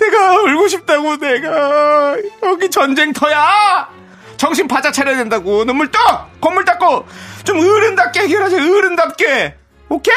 내가 0.00 0.42
울고 0.42 0.68
싶다고 0.68 1.16
내가 1.18 2.16
여기 2.42 2.68
전쟁터야. 2.70 3.88
정신 4.36 4.66
바짝 4.66 4.92
차려야 4.92 5.16
된다고 5.16 5.64
눈물 5.64 5.90
콧물 5.90 6.64
닦고 6.64 7.06
좀 7.44 7.58
어른답게 7.58 8.20
해결하자 8.20 8.56
어른답게 8.56 9.56
오케이 9.88 10.14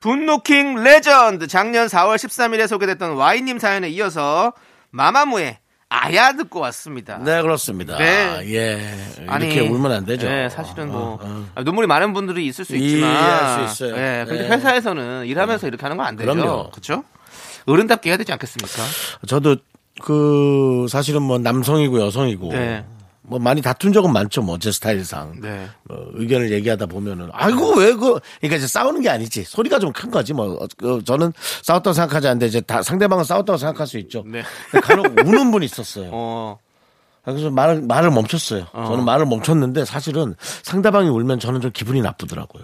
분노킹 0.00 0.82
레전드 0.84 1.46
작년 1.46 1.86
4월 1.86 2.16
13일에 2.16 2.68
소개됐던 2.68 3.16
Y님 3.16 3.58
사연에 3.58 3.88
이어서 3.88 4.52
마마무의 4.90 5.58
아야 5.88 6.32
듣고 6.32 6.58
왔습니다 6.60 7.18
네, 7.18 7.40
그렇습니다. 7.42 7.96
네. 7.96 8.40
예. 8.52 8.94
이렇게 9.22 9.60
울면 9.60 9.92
안 9.92 10.04
되죠. 10.04 10.28
네, 10.28 10.48
사실은 10.48 10.90
뭐 10.90 11.12
어, 11.14 11.18
어. 11.22 11.46
아, 11.54 11.62
눈물이 11.62 11.86
많은 11.86 12.12
분들이 12.12 12.44
있을 12.46 12.64
수 12.64 12.74
있지만, 12.76 13.10
이해할 13.10 13.68
수 13.68 13.84
있어요. 13.84 13.96
예, 13.96 14.24
근데 14.26 14.42
네. 14.42 14.48
회사에서는 14.48 15.26
일하면서 15.26 15.66
이렇게 15.68 15.82
하는 15.82 15.96
건 15.96 16.06
안 16.06 16.16
되죠. 16.16 16.32
그럼요. 16.32 16.70
그렇죠? 16.70 17.04
어른답게 17.66 18.10
해야 18.10 18.16
되지 18.16 18.32
않겠습니까? 18.32 18.82
저도 19.28 19.56
그, 20.02 20.86
사실은 20.90 21.22
뭐 21.22 21.38
남성이고 21.38 22.00
여성이고, 22.00 22.52
네. 22.52 22.84
뭐 23.28 23.38
많이 23.38 23.60
다툰 23.62 23.92
적은 23.92 24.12
많죠. 24.12 24.42
뭐 24.42 24.58
제 24.58 24.70
스타일상. 24.72 25.40
네. 25.40 25.68
뭐 25.84 25.98
의견을 26.14 26.50
얘기하다 26.52 26.86
보면은 26.86 27.28
아이고 27.32 27.74
왜 27.76 27.92
그 27.94 28.20
그러니까 28.40 28.56
이제 28.56 28.66
싸우는 28.66 29.00
게 29.02 29.08
아니지 29.08 29.42
소리가 29.44 29.78
좀 29.78 29.92
큰 29.92 30.10
거지 30.10 30.32
뭐 30.32 30.54
어, 30.62 30.66
그 30.76 31.02
저는 31.04 31.32
싸웠다고 31.62 31.92
생각하지 31.94 32.28
않는데 32.28 32.46
이제 32.46 32.60
다 32.60 32.82
상대방은 32.82 33.24
싸웠다고 33.24 33.56
생각할 33.56 33.86
수 33.86 33.98
있죠. 33.98 34.24
네. 34.26 34.42
간혹 34.82 35.06
우는 35.26 35.50
분이 35.50 35.64
있었어요. 35.66 36.10
어, 36.12 36.58
그래서 37.24 37.50
말을 37.50 37.82
말을 37.82 38.10
멈췄어요. 38.12 38.66
저는 38.72 39.04
말을 39.04 39.26
멈췄는데 39.26 39.84
사실은 39.84 40.34
상대방이 40.62 41.08
울면 41.08 41.40
저는 41.40 41.60
좀 41.60 41.70
기분이 41.72 42.00
나쁘더라고요. 42.02 42.62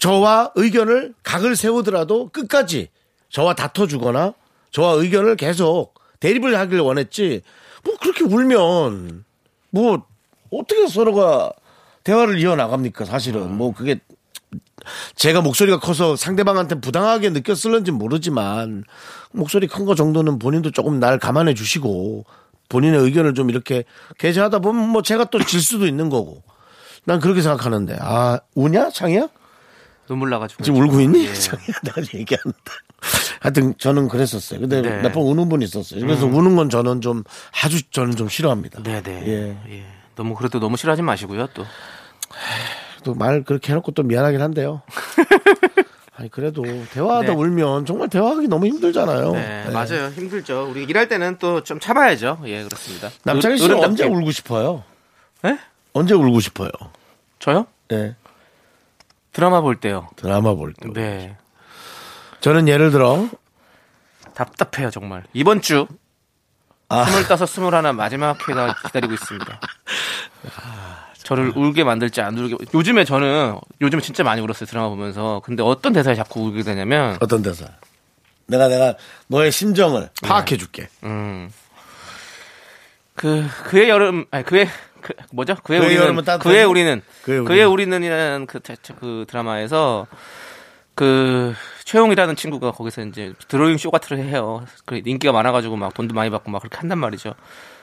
저와 0.00 0.52
의견을 0.56 1.14
각을 1.22 1.54
세우더라도 1.56 2.28
끝까지 2.30 2.88
저와 3.28 3.54
다퉈주거나 3.54 4.34
저와 4.72 4.92
의견을 4.94 5.36
계속 5.36 5.94
대립을 6.20 6.58
하길 6.58 6.80
원했지. 6.80 7.42
뭐 7.84 7.94
그렇게 8.00 8.24
울면 8.24 9.24
뭐 9.70 10.02
어떻게 10.50 10.86
서로가 10.86 11.52
대화를 12.04 12.38
이어 12.40 12.56
나갑니까? 12.56 13.04
사실은? 13.04 13.56
뭐 13.56 13.72
그게 13.72 14.00
제가 15.14 15.42
목소리가 15.42 15.78
커서 15.78 16.16
상대방한테 16.16 16.80
부당하게 16.80 17.30
느꼈을는지 17.30 17.90
모르지만 17.92 18.84
목소리 19.32 19.66
큰 19.66 19.84
거 19.84 19.94
정도는 19.94 20.38
본인도 20.38 20.70
조금 20.72 20.98
날 20.98 21.18
감안해 21.18 21.54
주시고 21.54 22.24
본인의 22.68 23.00
의견을 23.00 23.34
좀 23.34 23.50
이렇게 23.50 23.84
게재하다 24.18 24.60
보면 24.60 24.88
뭐 24.88 25.02
제가 25.02 25.24
또 25.26 25.38
질 25.44 25.60
수도 25.60 25.86
있는 25.86 26.08
거고. 26.08 26.42
난 27.04 27.18
그렇게 27.18 27.40
생각하는데. 27.42 27.96
아 28.00 28.40
우냐? 28.54 28.90
창이야 28.90 29.28
눈물 30.10 30.28
나가지고. 30.30 30.62
지금 30.64 30.80
울고 30.82 31.00
있니 31.02 31.24
예. 31.26 31.32
내가 31.84 32.02
얘기하는데 32.14 32.58
하여튼 33.40 33.74
저는 33.78 34.08
그랬었어요 34.08 34.60
근데 34.60 34.82
네. 34.82 35.02
몇번 35.02 35.22
우는 35.22 35.48
분이 35.48 35.64
있었어요 35.64 36.00
그래서 36.00 36.26
우는 36.26 36.56
건 36.56 36.68
저는 36.68 37.00
좀 37.00 37.22
아주 37.64 37.80
저는 37.90 38.16
좀 38.16 38.28
싫어합니다 38.28 38.82
네네. 38.82 39.22
예. 39.26 39.56
예. 39.70 39.84
너무 40.16 40.34
그래도 40.34 40.58
너무 40.60 40.76
싫어하지 40.76 41.00
마시고요, 41.02 41.46
또. 41.54 41.64
또 43.04 43.14
말 43.14 43.44
그렇게 43.44 43.72
해놓고 43.72 43.92
또 43.92 44.02
미안하긴 44.02 44.42
한데요 44.42 44.82
아니 46.16 46.28
그래도 46.30 46.62
대화하다 46.92 47.28
네. 47.28 47.32
울면 47.34 47.86
정말 47.86 48.08
대화하기 48.10 48.48
너무 48.48 48.66
힘들잖아요 48.66 49.32
네, 49.32 49.64
예. 49.68 49.70
맞아요. 49.70 50.08
힘들죠. 50.10 50.68
우리 50.70 50.84
일할 50.84 51.08
때는 51.08 51.38
또 51.38 51.62
좀 51.62 51.80
참아야죠. 51.80 52.40
예, 52.44 52.62
그렇습니다. 52.64 53.08
남창희 53.24 53.54
어- 53.54 53.56
씨는. 53.56 53.82
언제 53.84 54.04
울고 54.04 54.30
싶어요? 54.32 54.82
예? 55.46 55.56
언제 55.94 56.12
울고 56.12 56.40
싶어요? 56.40 56.68
저요? 57.38 57.66
네. 57.88 58.14
드라마 59.32 59.60
볼 59.60 59.76
때요. 59.76 60.08
드라마 60.16 60.54
볼 60.54 60.72
때. 60.74 60.88
네. 60.92 61.36
저는 62.40 62.68
예를 62.68 62.90
들어 62.90 63.28
답답해요, 64.34 64.90
정말. 64.90 65.24
이번 65.32 65.60
주 65.60 65.86
아. 66.88 67.04
스물다섯, 67.04 67.48
스물하나 67.48 67.92
마지막 67.92 68.48
회가 68.48 68.74
기다리고 68.86 69.14
있습니다. 69.14 69.60
저를 71.22 71.52
울게 71.54 71.84
만들지 71.84 72.20
안 72.20 72.36
울게. 72.36 72.56
요즘에 72.74 73.04
저는 73.04 73.56
요즘에 73.80 74.02
진짜 74.02 74.24
많이 74.24 74.40
울었어요 74.40 74.66
드라마 74.66 74.88
보면서. 74.88 75.40
근데 75.44 75.62
어떤 75.62 75.92
대사에 75.92 76.14
자꾸 76.14 76.40
울게 76.40 76.62
되냐면 76.62 77.16
어떤 77.20 77.42
대사? 77.42 77.66
내가 78.46 78.66
내가 78.66 78.96
너의 79.28 79.52
심정을 79.52 80.10
파악해 80.22 80.56
줄게. 80.56 80.88
음. 81.04 81.52
그 83.14 83.46
그의 83.64 83.88
여름 83.88 84.24
아니 84.32 84.44
그의 84.44 84.68
그 85.00 85.12
뭐죠? 85.32 85.54
그의, 85.62 85.80
그의 85.80 85.90
우리는? 85.96 86.06
그의 86.38 86.64
우리는 86.64 87.02
그의 87.22 87.44
그의, 87.44 87.64
우리는. 87.64 87.70
우리는이라는 87.98 88.46
그, 88.46 88.60
자- 88.60 88.74
그 89.00 89.24
드라마에서 89.28 90.06
그 90.94 91.54
최용이라는 91.84 92.36
친구가 92.36 92.72
거기서 92.72 93.02
이제 93.02 93.32
드로잉 93.48 93.76
쇼 93.78 93.90
같은 93.90 94.16
걸 94.16 94.26
해요. 94.26 94.64
그 94.84 95.00
인기가 95.04 95.32
많아가지고 95.32 95.76
막 95.76 95.94
돈도 95.94 96.14
많이 96.14 96.30
받고 96.30 96.50
막 96.50 96.60
그렇게 96.60 96.76
한단 96.78 96.98
말이죠. 96.98 97.34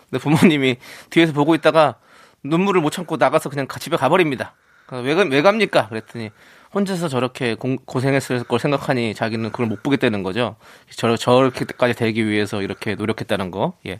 근데 0.09 0.21
부모님이 0.21 0.77
뒤에서 1.09 1.33
보고 1.33 1.55
있다가 1.55 1.95
눈물을 2.43 2.79
못 2.81 2.91
참고 2.91 3.17
나가서 3.17 3.50
그냥 3.50 3.67
가- 3.67 3.79
집에 3.79 3.97
가버립니다. 3.97 4.53
왜, 4.91 5.15
가- 5.15 5.24
왜 5.29 5.41
갑니까? 5.41 5.89
그랬더니 5.89 6.29
혼자서 6.77 7.07
저렇게 7.10 7.55
공- 7.55 7.77
고생했을 7.86 8.43
걸 8.43 8.60
생각하니 8.60 9.15
자기는 9.15 9.51
그걸 9.51 9.65
못 9.65 9.81
보겠다는 9.81 10.22
거죠. 10.22 10.55
저, 10.96 11.15
저렇게까지 11.17 11.96
되기 11.96 12.27
위해서 12.27 12.62
이렇게 12.62 12.93
노력했다는 12.96 13.50
거. 13.50 13.74
예. 13.88 14.00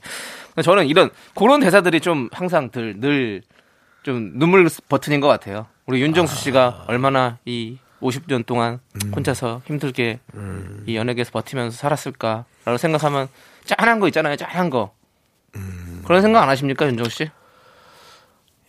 저는 0.64 0.86
이런, 0.88 1.10
그런 1.36 1.60
대사들이 1.60 2.00
좀 2.02 2.30
항상 2.32 2.70
늘, 2.70 3.00
늘, 3.00 3.42
좀 4.04 4.34
눈물 4.36 4.70
버튼인 4.90 5.20
것 5.22 5.28
같아요. 5.28 5.66
우리 5.88 6.02
윤정수 6.02 6.34
아. 6.34 6.36
씨가 6.38 6.86
얼마나 6.88 7.40
이 7.46 7.78
50년 8.02 8.46
동안 8.46 8.80
음. 9.04 9.12
혼자서 9.16 9.64
힘들게 9.66 10.20
이 10.86 10.96
연예계에서 10.96 11.32
버티면서 11.32 11.76
살았을까라고 11.78 12.78
생각하면 12.78 13.28
짠한 13.66 14.00
거 14.00 14.08
있잖아요. 14.10 14.36
짠한 14.36 14.70
거. 14.70 14.94
음. 15.56 16.04
그런 16.06 16.22
생각 16.22 16.44
안 16.44 16.50
하십니까, 16.50 16.86
윤정수 16.86 17.10
씨? 17.10 17.30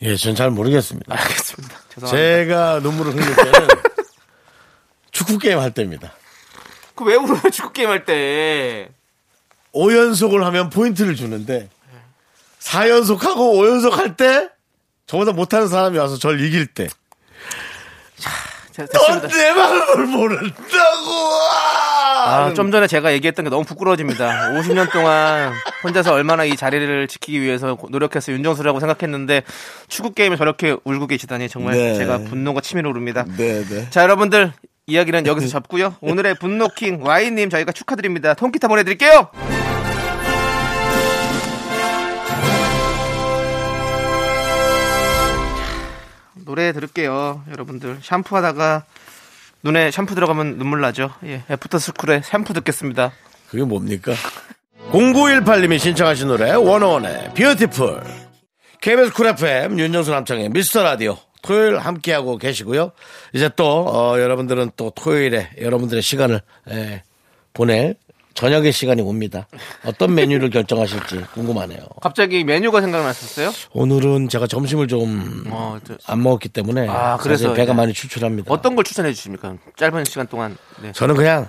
예, 0.00 0.14
전 0.16 0.34
잘 0.34 0.50
모르겠습니다. 0.50 1.12
알겠습니다. 1.14 1.74
죄송합니다. 1.94 2.16
제가 2.16 2.80
눈물을 2.80 3.12
흘릴 3.14 3.34
때는 3.36 3.68
축구 5.18 5.38
게임 5.38 5.58
할 5.58 5.72
때입니다. 5.72 6.12
그 6.94 7.04
왜 7.04 7.14
울어요, 7.14 7.40
축구 7.52 7.72
게임 7.72 7.90
할 7.90 8.04
때? 8.04 8.88
5연속을 9.74 10.42
하면 10.44 10.70
포인트를 10.70 11.14
주는데 11.14 11.68
4연속하고 12.60 13.36
5연속 13.54 13.92
할 13.92 14.16
때 14.16 14.48
저보다 15.06 15.32
못하는 15.32 15.68
사람이 15.68 15.96
와서 15.98 16.16
절 16.18 16.40
이길 16.44 16.66
때. 16.66 16.88
넌내 18.76 19.52
마음을 19.54 20.06
모른다고 20.06 21.10
아, 22.26 22.52
좀 22.54 22.70
전에 22.70 22.86
제가 22.86 23.12
얘기했던 23.14 23.44
게 23.44 23.50
너무 23.50 23.64
부끄러워집니다. 23.64 24.50
50년 24.52 24.92
동안 24.92 25.52
혼자서 25.82 26.12
얼마나 26.12 26.44
이 26.44 26.54
자리를 26.56 27.08
지키기 27.08 27.40
위해서 27.40 27.76
노력해서 27.90 28.30
윤정수라고 28.32 28.78
생각했는데 28.80 29.42
축구 29.88 30.12
게임에 30.14 30.36
저렇게 30.36 30.76
울고 30.84 31.06
계시다니 31.08 31.48
정말 31.48 31.74
네. 31.74 31.94
제가 31.96 32.18
분노가 32.18 32.60
치밀어 32.60 32.90
오릅니다. 32.90 33.24
네 33.36 33.64
네 33.64 33.90
자, 33.90 34.02
여러분들 34.02 34.52
이야기는 34.88 35.26
여기서 35.26 35.48
접고요. 35.48 35.94
오늘의 36.00 36.36
분노킹 36.36 37.02
Y님 37.04 37.50
저희가 37.50 37.72
축하드립니다. 37.72 38.32
통기타 38.32 38.68
보내드릴게요. 38.68 39.28
노래 46.46 46.72
들을게요. 46.72 47.44
여러분들 47.50 47.98
샴푸하다가 48.00 48.84
눈에 49.62 49.90
샴푸 49.90 50.14
들어가면 50.14 50.56
눈물 50.56 50.80
나죠. 50.80 51.10
예, 51.24 51.42
애프터스쿨의 51.50 52.22
샴푸 52.24 52.54
듣겠습니다. 52.54 53.12
그게 53.50 53.64
뭡니까 53.64 54.12
0918님이 54.90 55.78
신청하신 55.78 56.28
노래 56.28 56.52
워너원의 56.52 57.34
Beautiful 57.34 58.02
KBS 58.80 59.12
쿨 59.12 59.26
FM 59.26 59.78
윤정수 59.78 60.10
남창희 60.12 60.48
미스터 60.48 60.82
라디오 60.82 61.18
토요일 61.42 61.78
함께하고 61.78 62.38
계시고요 62.38 62.92
이제 63.32 63.48
또 63.56 63.64
어, 63.88 64.18
여러분들은 64.20 64.72
또 64.76 64.90
토요일에 64.94 65.50
여러분들의 65.60 66.02
시간을 66.02 66.40
예, 66.70 67.02
보낼 67.54 67.94
저녁의 68.34 68.70
시간이 68.72 69.02
옵니다 69.02 69.48
어떤 69.84 70.14
메뉴를 70.14 70.50
결정하실지 70.50 71.24
궁금하네요 71.34 71.80
갑자기 72.00 72.44
메뉴가 72.44 72.80
생각났었어요? 72.80 73.50
오늘은 73.72 74.28
제가 74.28 74.46
점심을 74.46 74.86
좀안 74.86 75.44
어, 75.50 75.78
저- 75.84 76.16
먹었기 76.16 76.48
때문에 76.50 76.86
아, 76.88 77.16
그래서 77.16 77.52
배가 77.52 77.72
이제 77.72 77.72
많이 77.72 77.92
추출합니다. 77.92 78.52
어떤 78.52 78.76
걸 78.76 78.84
추천해 78.84 79.12
주십니까? 79.12 79.56
짧은 79.76 80.04
시간 80.04 80.28
동안 80.28 80.56
네. 80.80 80.92
저는 80.92 81.16
그냥 81.16 81.48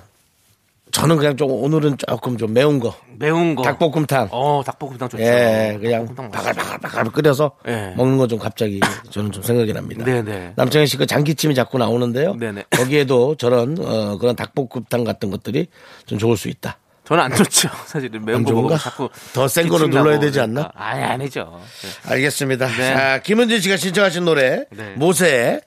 저는 0.91 1.17
그냥 1.17 1.37
좀 1.37 1.51
오늘은 1.51 1.97
조금 1.97 2.37
좀 2.37 2.53
매운 2.53 2.79
거 2.79 2.95
매운 3.17 3.53
거. 3.55 3.61
닭볶음탕 3.63 4.29
어, 4.31 4.61
닭볶음탕 4.65 5.09
좋죠. 5.09 5.21
예 5.23 5.77
그냥. 5.79 6.07
바글바글바글 6.15 7.11
끓여서 7.11 7.51
예. 7.67 7.93
먹는 7.95 8.17
거 8.17 8.27
좀 8.27 8.39
갑자기 8.39 8.79
저는 9.11 9.31
좀 9.31 9.43
생각이 9.43 9.71
납니다. 9.73 10.03
네네. 10.05 10.53
남창희 10.55 10.87
씨그 10.87 11.05
장기침이 11.05 11.53
자꾸 11.55 11.77
나오는데요. 11.77 12.33
네네. 12.35 12.65
거기에도 12.71 13.35
저런 13.35 13.77
어, 13.79 14.17
그런 14.17 14.35
닭볶음탕 14.35 15.03
같은 15.03 15.29
것들이 15.31 15.67
좀 16.05 16.17
좋을 16.17 16.37
수 16.37 16.47
있다. 16.49 16.77
저는 17.05 17.23
안 17.23 17.35
좋죠. 17.35 17.69
사실은 17.87 18.23
매운 18.25 18.39
안 18.39 18.43
거? 18.43 18.51
먹으면 18.53 18.77
자꾸 18.77 19.09
더 19.33 19.47
센 19.47 19.67
거로 19.67 19.85
기침 19.87 19.99
눌러야 20.03 20.19
되지 20.19 20.39
않나? 20.41 20.69
그러니까. 20.69 20.85
아니 20.85 21.03
아니죠. 21.03 21.59
네. 21.81 22.11
알겠습니다. 22.13 22.67
네. 22.67 22.93
자 22.93 23.19
김은진 23.21 23.61
씨가 23.61 23.77
신청하신 23.77 24.25
노래 24.25 24.65
네. 24.71 24.93
모세의 24.95 25.61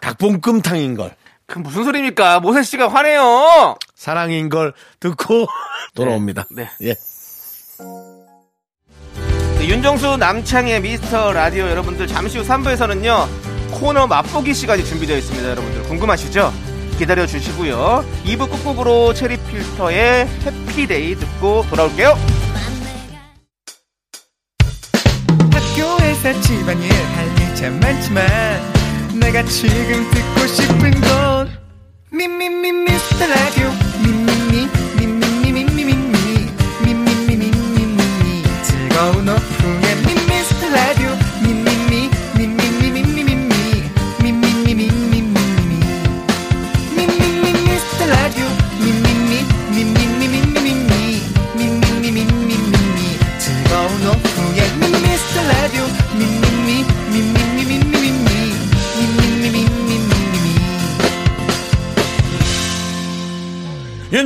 닭볶음탕인 0.00 0.94
걸 0.96 1.14
그 1.46 1.58
무슨 1.58 1.84
소리입니까? 1.84 2.40
모세 2.40 2.62
씨가 2.62 2.88
화내요. 2.88 3.76
사랑인 3.94 4.48
걸 4.48 4.72
듣고 5.00 5.46
돌아옵니다. 5.94 6.46
네. 6.50 6.70
예. 6.82 6.94
네, 9.58 9.68
윤정수 9.68 10.16
남창의 10.16 10.80
미스터 10.80 11.32
라디오 11.32 11.68
여러분들 11.68 12.06
잠시 12.06 12.38
후 12.38 12.44
3부에서는요 12.46 13.72
코너 13.72 14.06
맛보기 14.06 14.54
시간이 14.54 14.84
준비되어 14.84 15.16
있습니다. 15.18 15.50
여러분들 15.50 15.82
궁금하시죠? 15.84 16.52
기다려 16.98 17.26
주시고요. 17.26 18.04
2부 18.24 18.50
끝곡으로 18.50 19.14
체리 19.14 19.36
필터의 19.36 20.26
해피데이 20.26 21.16
듣고 21.16 21.64
돌아올게요. 21.68 22.16
학교에서 25.52 26.40
집안일 26.40 26.92
할일참 26.92 27.80
많지만 27.80 28.24
내가 29.18 29.42
지금 29.44 30.08
듣고 30.10 30.46
싶은 30.46 30.90
건 31.00 31.23
미미미 32.14 32.70
미스터 32.70 33.26
라 33.26 33.34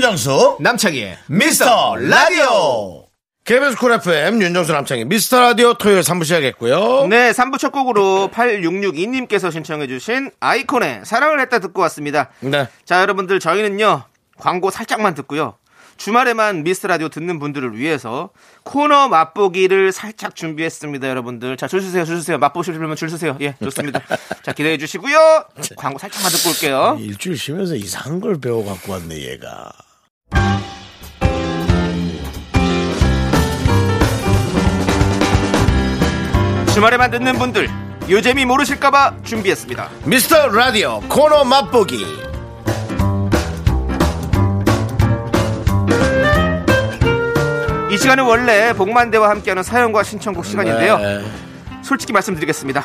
윤정수 0.08 0.56
남창희의 0.60 1.18
미스터 1.26 1.96
라디오 1.96 3.04
KBS 3.44 3.76
쿨 3.76 3.92
FM 3.92 4.40
윤정수 4.40 4.72
남창희 4.72 5.04
미스터 5.04 5.38
라디오 5.38 5.74
토요일 5.74 6.00
3부 6.00 6.24
시작했고요. 6.24 7.08
네, 7.08 7.30
3부 7.32 7.58
첫 7.58 7.72
곡으로 7.72 8.30
8662님께서 8.32 9.52
신청해주신 9.52 10.30
아이콘의 10.40 11.02
사랑을 11.04 11.40
했다 11.40 11.58
듣고 11.58 11.82
왔습니다. 11.82 12.30
네. 12.40 12.68
자, 12.86 13.02
여러분들, 13.02 13.38
저희는요, 13.38 14.04
광고 14.38 14.70
살짝만 14.70 15.12
듣고요. 15.14 15.56
주말에만 15.98 16.62
미스터 16.62 16.88
라디오 16.88 17.10
듣는 17.10 17.38
분들을 17.38 17.76
위해서 17.76 18.30
코너 18.62 19.08
맛보기를 19.08 19.92
살짝 19.92 20.34
준비했습니다, 20.36 21.06
여러분들. 21.06 21.58
자, 21.58 21.68
줄 21.68 21.82
서세요, 21.82 22.06
줄 22.06 22.16
서세요. 22.16 22.38
맛보시려면 22.38 22.96
줄 22.96 23.10
서세요. 23.10 23.36
예, 23.42 23.56
좋습니다. 23.62 24.00
자, 24.42 24.52
기대해 24.52 24.78
주시고요. 24.78 25.44
광고 25.76 25.98
살짝만 25.98 26.30
듣고 26.32 26.48
올게요. 26.48 26.96
일주일 26.98 27.36
쉬면서 27.36 27.74
이상한 27.74 28.20
걸 28.20 28.40
배워 28.40 28.64
갖고 28.64 28.92
왔네 28.92 29.14
얘가. 29.32 29.70
주말에만 36.74 37.10
듣는 37.10 37.38
분들, 37.38 37.68
요재미 38.08 38.44
모르실까봐 38.44 39.22
준비했습니다. 39.24 39.90
미스터 40.04 40.48
라디오 40.48 41.00
코너 41.08 41.42
맛보기. 41.44 42.06
이 47.90 47.96
시간은 47.98 48.24
원래 48.24 48.72
복만대와 48.74 49.30
함께하는 49.30 49.62
사연과 49.64 50.04
신청곡 50.04 50.44
시간인데요. 50.44 50.98
네, 50.98 51.20
솔직히 51.82 52.12
말씀드리겠습니다. 52.12 52.84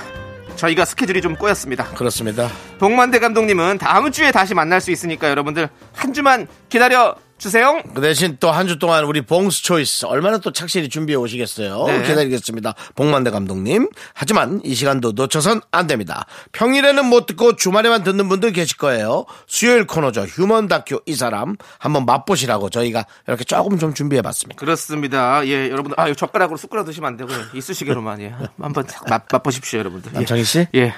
저희가 0.56 0.86
스케줄이 0.86 1.22
좀 1.22 1.36
꼬였습니다. 1.36 1.84
그렇습니다. 1.90 2.48
복만대 2.80 3.20
감독님은 3.20 3.78
다음 3.78 4.12
주에 4.12 4.32
다시 4.32 4.54
만날 4.56 4.82
수 4.82 4.92
있으니까 4.92 5.30
여러분들 5.30 5.70
한 5.94 6.14
주만 6.14 6.48
기다려 6.70 7.16
주세요. 7.44 7.82
그 7.94 8.02
대신 8.02 8.38
또 8.40 8.50
한 8.52 8.68
주 8.68 8.80
동안 8.80 9.04
우리 9.04 9.22
봉스 9.22 9.62
초이스 9.64 10.06
얼마나 10.06 10.38
또 10.38 10.52
착실히 10.54 10.88
준비해 10.90 11.18
오시겠어요. 11.18 11.86
네. 11.88 12.04
기다리겠습니다. 12.04 12.74
복만대 12.96 13.30
감독님. 13.32 13.90
하지만 14.14 14.62
이 14.64 14.74
시간도 14.74 15.12
놓쳐선 15.12 15.62
안 15.72 15.86
됩니다. 15.88 16.26
평일에는 16.54 17.06
못 17.06 17.26
듣고 17.26 17.56
주말에만 17.56 18.04
듣는 18.04 18.30
분들 18.30 18.54
계실 18.54 18.78
거예요. 18.78 19.26
수요일 19.48 19.86
코너죠. 19.86 20.22
휴먼 20.22 20.68
다큐 20.70 21.02
이 21.06 21.16
사람 21.16 21.58
한번 21.80 22.06
맛보시라고 22.06 22.70
저희가 22.70 23.06
이렇게 23.28 23.44
조금 23.44 23.78
좀 23.78 23.94
준비해 23.94 24.22
봤습니다. 24.22 24.58
그렇습니다. 24.60 25.46
예, 25.46 25.70
여러분들 25.70 26.00
아, 26.00 26.12
젓가락으로 26.14 26.58
쑥 26.58 26.70
끌어 26.70 26.86
드시면 26.86 27.08
안 27.10 27.18
되고요. 27.18 27.38
이쑤시개로만 27.54 28.22
예. 28.22 28.34
한번 28.62 28.86
싹 28.88 29.10
맛, 29.10 29.24
맛보십시오, 29.32 29.80
여러분들. 29.80 30.12
예. 30.14 30.18
남창희 30.20 30.44
씨 30.46 30.68
예. 30.76 30.94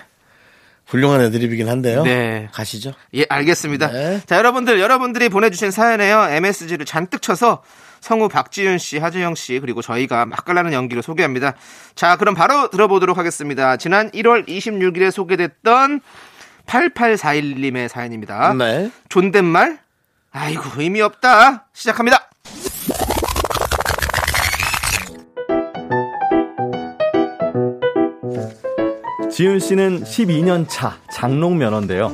훌륭한 0.88 1.22
애드립이긴 1.22 1.68
한데요. 1.68 2.04
네. 2.04 2.48
가시죠. 2.52 2.94
예, 3.16 3.26
알겠습니다. 3.28 3.92
네. 3.92 4.22
자, 4.26 4.38
여러분들, 4.38 4.80
여러분들이 4.80 5.30
보내주신 5.30 5.72
사연에요. 5.72 6.28
MSG를 6.30 6.86
잔뜩 6.86 7.22
쳐서 7.22 7.64
성우 8.02 8.30
박지윤 8.30 8.78
씨, 8.78 9.00
하재영 9.00 9.34
씨, 9.34 9.60
그리고 9.60 9.82
저희가 9.82 10.28
맛깔나는 10.28 10.74
연기로 10.74 11.02
소개합니다. 11.02 11.56
자, 11.96 12.18
그럼 12.18 12.36
바로 12.36 12.70
들어보도록 12.70 13.18
하겠습니다. 13.18 13.78
지난 13.78 14.12
1월 14.12 14.48
26일에 14.48 15.10
소개됐던 15.10 16.02
8841님의 16.68 17.88
사연입니다. 17.88 18.54
네. 18.54 18.92
존댓말? 19.10 19.80
아이고, 20.32 20.64
의미 20.78 21.02
없다. 21.02 21.68
시작합니다. 21.74 22.30
지은 29.36 29.60
씨는 29.60 30.04
12년 30.06 30.66
차 30.70 30.94
장롱 31.12 31.58
면허인데요. 31.58 32.10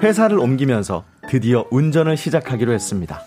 회사를 0.00 0.38
옮기면서 0.38 1.02
드디어 1.28 1.66
운전을 1.72 2.16
시작하기로 2.16 2.72
했습니다. 2.72 3.20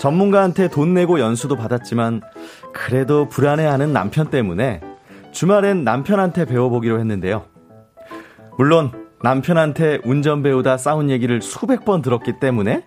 전문가한테 0.00 0.68
돈 0.68 0.94
내고 0.94 1.20
연수도 1.20 1.54
받았지만 1.54 2.22
그래도 2.72 3.28
불안해하는 3.28 3.92
남편 3.92 4.30
때문에 4.30 4.80
주말엔 5.32 5.84
남편한테 5.84 6.46
배워보기로 6.46 6.98
했는데요. 6.98 7.44
물론 8.56 8.90
남편한테 9.20 9.98
운전 10.02 10.42
배우다 10.42 10.78
싸운 10.78 11.10
얘기를 11.10 11.42
수백 11.42 11.84
번 11.84 12.00
들었기 12.00 12.40
때문에 12.40 12.86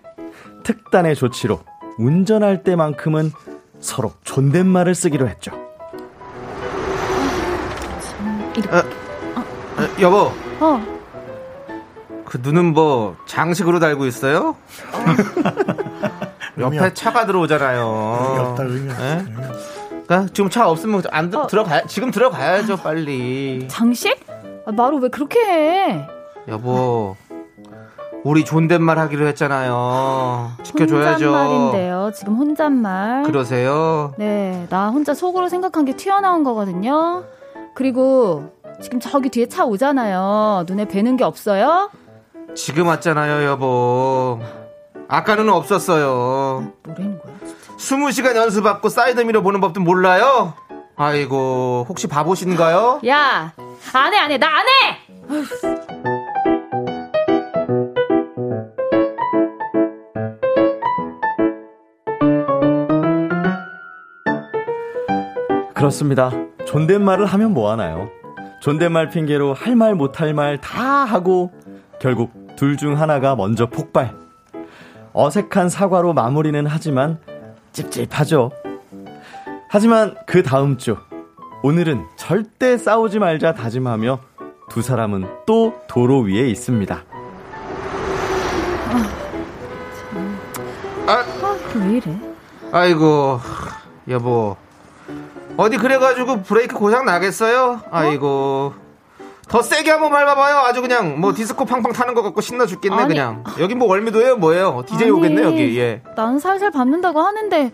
특단의 0.64 1.14
조치로 1.14 1.60
운전할 1.96 2.64
때만큼은 2.64 3.30
서로 3.78 4.14
존댓말을 4.24 4.96
쓰기로 4.96 5.28
했죠. 5.28 5.52
어, 8.72 9.07
여보, 10.00 10.30
어, 10.60 10.80
그 12.24 12.38
눈은 12.40 12.72
뭐 12.72 13.16
장식으로 13.26 13.80
달고 13.80 14.06
있어요? 14.06 14.54
옆에 16.58 16.94
차가 16.94 17.26
들어오잖아요. 17.26 17.84
없다, 18.50 18.62
의미 18.64 18.90
없어. 18.90 19.04
예? 19.04 19.24
그러니까 20.06 20.32
지금 20.32 20.50
차 20.50 20.68
없으면 20.68 21.02
안 21.10 21.30
들, 21.30 21.38
어. 21.38 21.46
들어가 21.46 21.82
지금 21.86 22.10
들어가야죠 22.10 22.76
빨리. 22.78 23.66
장식? 23.68 24.24
아, 24.66 24.72
말을 24.72 25.00
왜 25.00 25.08
그렇게 25.08 25.38
해? 25.40 26.06
여보, 26.48 27.16
우리 28.24 28.44
존댓말 28.44 28.98
하기로 28.98 29.26
했잖아요. 29.28 30.52
지켜줘야죠. 30.62 31.26
혼잣말인데요. 31.26 32.12
지금 32.14 32.34
혼잣말. 32.36 33.22
그러세요? 33.24 34.14
네, 34.16 34.66
나 34.70 34.88
혼자 34.90 35.12
속으로 35.14 35.48
생각한 35.48 35.84
게 35.84 35.96
튀어나온 35.96 36.44
거거든요. 36.44 37.24
그리고 37.74 38.50
지금 38.80 39.00
저기 39.00 39.28
뒤에 39.28 39.46
차 39.46 39.64
오잖아요. 39.64 40.64
눈에 40.66 40.86
뵈는 40.86 41.16
게 41.16 41.24
없어요? 41.24 41.90
지금 42.54 42.86
왔잖아요, 42.86 43.46
여보. 43.48 44.40
아까는 45.08 45.48
없었어요. 45.50 46.72
뭐라는 46.84 47.18
거야? 47.18 47.34
20시간 47.76 48.36
연수받고 48.36 48.88
사이드 48.88 49.20
미러 49.22 49.42
보는 49.42 49.60
법도 49.60 49.80
몰라요? 49.80 50.54
아이고, 50.96 51.86
혹시 51.88 52.06
바보신가요? 52.08 53.00
야, 53.08 53.52
안 53.92 54.14
해, 54.14 54.18
안 54.18 54.30
해, 54.30 54.38
나 54.38 54.48
안 54.48 54.64
해! 54.66 56.18
그렇습니다. 65.74 66.30
존댓말을 66.66 67.26
하면 67.26 67.52
뭐하나요? 67.52 68.10
존댓말 68.60 69.08
핑계로 69.08 69.54
할 69.54 69.76
말 69.76 69.94
못할 69.94 70.34
말 70.34 70.58
다 70.60 71.04
하고 71.04 71.52
결국 72.00 72.32
둘 72.56 72.76
중 72.76 72.98
하나가 73.00 73.36
먼저 73.36 73.66
폭발. 73.66 74.14
어색한 75.12 75.68
사과로 75.68 76.12
마무리는 76.12 76.66
하지만 76.66 77.18
찝찝하죠. 77.72 78.50
하지만 79.70 80.16
그 80.26 80.42
다음 80.42 80.76
주 80.76 80.96
오늘은 81.62 82.04
절대 82.16 82.76
싸우지 82.76 83.18
말자 83.18 83.54
다짐하며 83.54 84.18
두 84.70 84.82
사람은 84.82 85.26
또 85.46 85.74
도로 85.88 86.20
위에 86.20 86.48
있습니다. 86.50 87.04
아, 91.06 91.24
왜 91.76 91.96
이래? 91.96 92.20
아이고, 92.72 93.40
여보. 94.08 94.56
어디 95.58 95.76
그래가지고 95.76 96.42
브레이크 96.42 96.76
고장 96.76 97.04
나겠어요? 97.04 97.80
아이고. 97.90 98.72
더 99.48 99.60
세게 99.62 99.90
한번 99.90 100.10
밟아봐요. 100.12 100.58
아주 100.58 100.80
그냥 100.82 101.20
뭐 101.20 101.34
디스코 101.34 101.64
팡팡 101.64 101.92
타는 101.92 102.14
것 102.14 102.22
같고 102.22 102.40
신나 102.40 102.64
죽겠네 102.66 102.96
아니. 102.96 103.08
그냥. 103.08 103.42
여기 103.58 103.74
뭐 103.74 103.88
월미도예요 103.88 104.36
뭐예요? 104.36 104.84
DJ 104.86 105.02
아니, 105.04 105.10
오겠네 105.10 105.42
여기. 105.42 105.78
예. 105.78 106.02
난 106.16 106.38
살살 106.38 106.70
밟는다고 106.70 107.20
하는데 107.20 107.72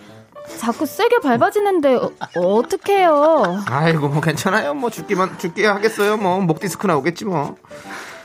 자꾸 0.59 0.87
세게 0.87 1.19
밟아지는데 1.23 1.97
어, 1.97 2.11
어떡해요? 2.37 3.63
아이고 3.67 4.09
뭐 4.09 4.21
괜찮아요. 4.23 4.73
뭐 4.75 4.89
죽기만 4.89 5.37
죽게 5.39 5.67
하겠어요. 5.67 6.17
뭐 6.17 6.39
목 6.41 6.61
디스크 6.61 6.87
나오겠지 6.87 7.27
뭐. 7.27 7.57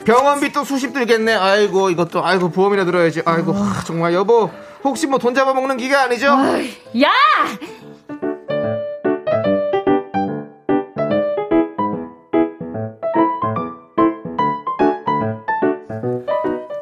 병원비 0.06 0.54
또 0.54 0.63
수십 0.63 0.93
들겠네. 0.93 1.34
아이고 1.36 1.89
이것도 1.89 2.24
아이고 2.24 2.50
보험이나 2.52 2.86
들어야지. 2.86 3.24
아이고 3.26 3.52
하, 3.54 3.84
정말 3.84 4.13
여보 4.13 4.50
혹시 4.86 5.06
뭐 5.08 5.17
돈 5.19 5.34
잡아먹는 5.36 5.76
기계 5.78 5.95
아니죠? 5.95 6.28
야! 6.28 7.10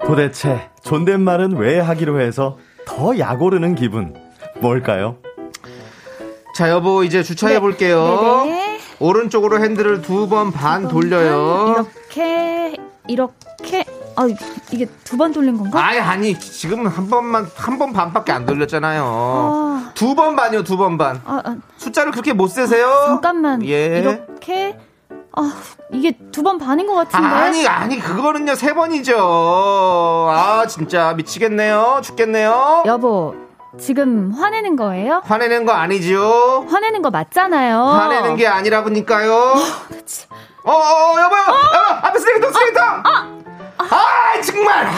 도대체 0.07 0.69
존댓말은 0.83 1.57
왜 1.57 1.79
하기로 1.79 2.21
해서 2.21 2.57
더 2.85 3.17
약오르는 3.19 3.75
기분 3.75 4.15
뭘까요? 4.59 5.17
자 6.55 6.69
여보 6.69 7.03
이제 7.03 7.21
주차해 7.21 7.59
볼게요. 7.59 8.43
네네. 8.45 8.79
오른쪽으로 8.99 9.61
핸들을 9.61 10.01
두 10.01 10.27
번 10.27 10.51
반 10.51 10.87
돌려요. 10.87 11.85
이렇게 12.09 12.75
이렇게 13.07 13.85
아 14.15 14.25
이게 14.71 14.85
두 15.03 15.17
번 15.17 15.31
돌린 15.33 15.57
건가? 15.57 15.85
아니 15.85 15.99
아니 15.99 16.39
지금 16.39 16.87
한 16.87 17.07
번만 17.09 17.45
한 17.55 17.77
번 17.77 17.93
반밖에 17.93 18.31
안 18.31 18.45
돌렸잖아요. 18.45 19.03
아. 19.05 19.91
두번 19.93 20.35
반이요 20.35 20.63
두 20.63 20.77
번 20.77 20.97
반. 20.97 21.21
아, 21.25 21.41
아, 21.43 21.57
숫자를 21.77 22.11
그렇게 22.11 22.33
못 22.33 22.47
세세요? 22.47 22.87
잠깐만 23.07 23.63
예. 23.65 23.99
이렇게 23.99 24.75
아 25.37 25.53
이게 25.91 26.17
두 26.31 26.41
번 26.43 26.57
반인 26.57 26.87
것 26.87 26.95
같은데 26.95 27.25
아니 27.27 27.67
아니 27.67 27.99
그거는요 27.99 28.55
세 28.55 28.73
번이죠. 28.73 29.17
아 30.31 30.65
진짜 30.67 31.13
미치겠네요. 31.13 32.01
죽겠네요. 32.03 32.83
여보 32.87 33.35
지금 33.79 34.31
화내는 34.33 34.75
거예요? 34.75 35.21
화내는 35.25 35.65
거 35.65 35.73
아니죠? 35.73 36.65
화내는 36.69 37.01
거 37.03 37.11
맞잖아요. 37.11 37.83
화내는 37.83 38.35
게 38.37 38.47
아니라고니까요. 38.47 39.31
어, 40.63 40.71
어, 40.71 40.73
어, 40.73 41.21
여보요. 41.21 41.39
여보, 41.39 42.07
앞에 42.07 42.19
쓰레기통, 42.19 42.51
쓰레기통. 42.51 42.83
아, 42.83 44.41
정말. 44.45 44.85
아, 44.85 44.91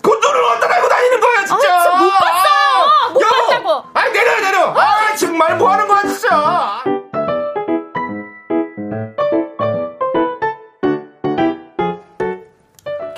그 0.00 0.08
눈을 0.10 0.44
어디다 0.52 0.68
달고 0.68 0.88
다니는 0.88 1.20
거야, 1.20 1.44
진짜. 1.44 1.74
아, 1.74 1.78
진짜 1.82 1.98
못 1.98 2.10
봤어요. 2.12 3.12
못 3.12 3.20
여보. 3.22 3.34
봤다고. 3.46 3.84
아, 3.92 4.04
내려, 4.08 4.40
내려. 4.40 4.74
아, 4.80 5.14
정말 5.16 5.56
뭐 5.58 5.70
하는 5.70 5.86
거야, 5.86 6.02
진짜. 6.02 6.82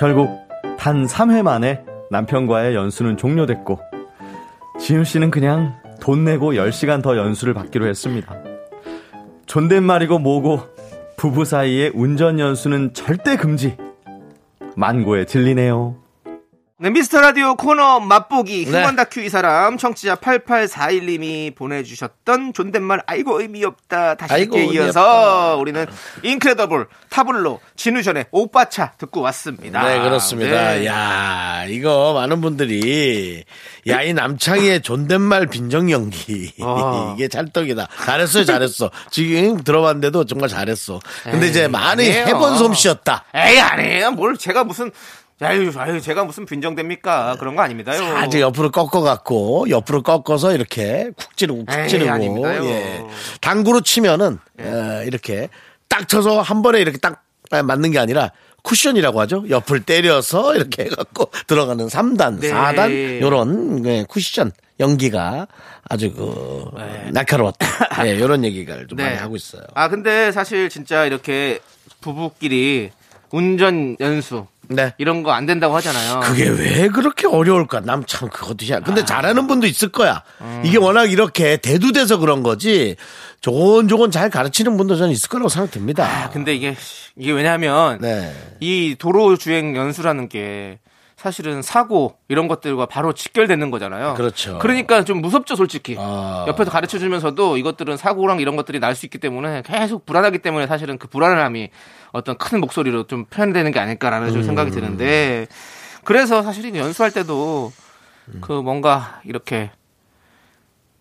결국 0.00 0.30
단 0.78 1.04
3회 1.04 1.42
만에 1.42 1.84
남편과의 2.10 2.74
연수는 2.74 3.18
종료됐고 3.18 3.78
지윤 4.80 5.04
씨는 5.04 5.30
그냥 5.30 5.74
돈 6.00 6.24
내고 6.24 6.54
10시간 6.54 7.02
더 7.02 7.18
연수를 7.18 7.52
받기로 7.52 7.86
했습니다. 7.86 8.34
존댓말이고 9.44 10.18
뭐고 10.18 10.62
부부 11.18 11.44
사이의 11.44 11.92
운전 11.94 12.40
연수는 12.40 12.94
절대 12.94 13.36
금지. 13.36 13.76
만고에 14.74 15.26
들리네요. 15.26 15.96
네, 16.82 16.88
미스터 16.88 17.20
라디오 17.20 17.56
코너 17.56 18.00
맛보기 18.00 18.64
네. 18.64 18.70
휴먼 18.70 18.96
다큐 18.96 19.20
이 19.20 19.28
사람 19.28 19.76
청취자 19.76 20.14
8841님이 20.14 21.54
보내주셨던 21.54 22.54
존댓말 22.54 23.02
아이고 23.04 23.38
의미 23.42 23.62
없다 23.66 24.14
다시 24.14 24.46
듣기에 24.46 24.64
이어서 24.64 25.58
우리는 25.60 25.86
인크레더블 26.22 26.86
타블로 27.10 27.60
진우션의 27.76 28.28
오빠차 28.30 28.92
듣고 28.96 29.20
왔습니다. 29.20 29.86
네, 29.86 30.00
그렇습니다. 30.00 30.72
네. 30.72 30.86
야, 30.86 31.66
이거 31.68 32.14
많은 32.14 32.40
분들이 32.40 33.44
야, 33.86 34.00
이 34.00 34.14
남창희의 34.14 34.80
존댓말 34.80 35.48
빈정 35.48 35.90
연기. 35.90 36.50
아. 36.62 37.12
이게 37.18 37.28
찰떡이다. 37.28 37.88
잘했어요, 38.06 38.44
잘했어. 38.46 38.90
지금 39.10 39.62
들어봤는데도 39.62 40.24
정말 40.24 40.48
잘했어. 40.48 40.98
근데 41.24 41.44
에이, 41.44 41.50
이제 41.50 41.68
많이 41.68 42.08
아니에요. 42.08 42.24
해본 42.26 42.56
솜씨였다. 42.56 43.24
에이 43.34 43.60
아니에요. 43.60 44.12
뭘 44.12 44.38
제가 44.38 44.64
무슨 44.64 44.90
아유 45.42 45.72
아유 45.76 46.00
제가 46.00 46.24
무슨 46.24 46.44
빈정됩니까? 46.44 47.36
그런 47.38 47.56
거 47.56 47.62
아닙니다요. 47.62 48.16
아주 48.16 48.40
옆으로 48.40 48.70
꺾어갖고 48.70 49.70
옆으로 49.70 50.02
꺾어서 50.02 50.54
이렇게 50.54 51.10
쿡 51.16 51.36
찌르고 51.36 51.64
쿡 51.64 51.88
찌르고. 51.88 52.46
예. 52.66 53.02
당구로 53.40 53.80
치면은 53.80 54.38
어, 54.58 55.02
이렇게 55.06 55.48
딱 55.88 56.08
쳐서 56.08 56.40
한 56.42 56.62
번에 56.62 56.80
이렇게 56.80 56.98
딱 56.98 57.22
맞는 57.50 57.90
게 57.90 57.98
아니라 57.98 58.30
쿠션이라고 58.62 59.20
하죠. 59.22 59.44
옆을 59.48 59.80
때려서 59.80 60.54
이렇게 60.54 60.84
해갖고 60.84 61.30
들어가는 61.46 61.86
3단, 61.86 62.40
네. 62.40 62.50
4단 62.52 63.20
요런 63.22 63.86
예, 63.86 64.04
쿠션 64.06 64.52
연기가 64.78 65.46
아주 65.88 66.12
그 66.12 66.70
날카로웠다. 67.12 67.66
예, 68.06 68.20
요런 68.20 68.44
얘기를 68.44 68.86
좀 68.86 68.96
많이 68.96 69.16
하고 69.16 69.36
있어요. 69.36 69.62
아 69.74 69.88
근데 69.88 70.30
사실 70.32 70.68
진짜 70.68 71.06
이렇게 71.06 71.60
부부끼리 72.02 72.90
운전 73.30 73.96
연수 74.00 74.46
네. 74.70 74.94
이런 74.98 75.22
거 75.24 75.32
안 75.32 75.46
된다고 75.46 75.74
하잖아요. 75.76 76.20
그게 76.20 76.48
왜 76.48 76.88
그렇게 76.88 77.26
어려울까? 77.26 77.80
남 77.80 78.04
참 78.06 78.28
그것도 78.28 78.58
희한. 78.62 78.82
근데 78.84 79.04
잘하는 79.04 79.46
분도 79.46 79.66
있을 79.66 79.88
거야. 79.90 80.22
이게 80.64 80.78
워낙 80.78 81.10
이렇게 81.10 81.56
대두돼서 81.56 82.18
그런 82.18 82.42
거지. 82.42 82.96
조곤조곤 83.40 84.10
잘 84.10 84.30
가르치는 84.30 84.76
분도 84.76 84.96
저는 84.96 85.12
있을 85.12 85.28
거라고 85.28 85.48
생각됩니다. 85.48 86.04
아, 86.04 86.30
근데 86.30 86.54
이게 86.54 86.76
이게 87.16 87.32
왜냐하면 87.32 87.98
네. 88.00 88.32
이 88.60 88.96
도로 88.98 89.36
주행 89.36 89.74
연수라는 89.76 90.28
게 90.28 90.78
사실은 91.20 91.60
사고 91.60 92.16
이런 92.28 92.48
것들과 92.48 92.86
바로 92.86 93.12
직결되는 93.12 93.70
거잖아요. 93.70 94.14
그렇죠. 94.14 94.58
그러니까 94.58 95.04
좀 95.04 95.20
무섭죠, 95.20 95.54
솔직히. 95.54 95.94
아. 95.98 96.46
옆에서 96.48 96.70
가르쳐 96.70 96.98
주면서도 96.98 97.58
이것들은 97.58 97.98
사고랑 97.98 98.40
이런 98.40 98.56
것들이 98.56 98.80
날 98.80 98.94
수 98.94 99.04
있기 99.04 99.18
때문에 99.18 99.60
계속 99.60 100.06
불안하기 100.06 100.38
때문에 100.38 100.66
사실은 100.66 100.96
그 100.96 101.08
불안함이 101.08 101.68
어떤 102.12 102.38
큰 102.38 102.60
목소리로 102.60 103.06
좀 103.06 103.26
표현되는 103.26 103.70
게 103.70 103.78
아닐까라는 103.78 104.28
좀 104.28 104.38
음. 104.38 104.42
생각이 104.44 104.70
드는데 104.70 105.46
그래서 106.04 106.42
사실은 106.42 106.74
연수할 106.74 107.10
때도 107.10 107.70
음. 108.28 108.38
그 108.40 108.52
뭔가 108.52 109.20
이렇게 109.24 109.70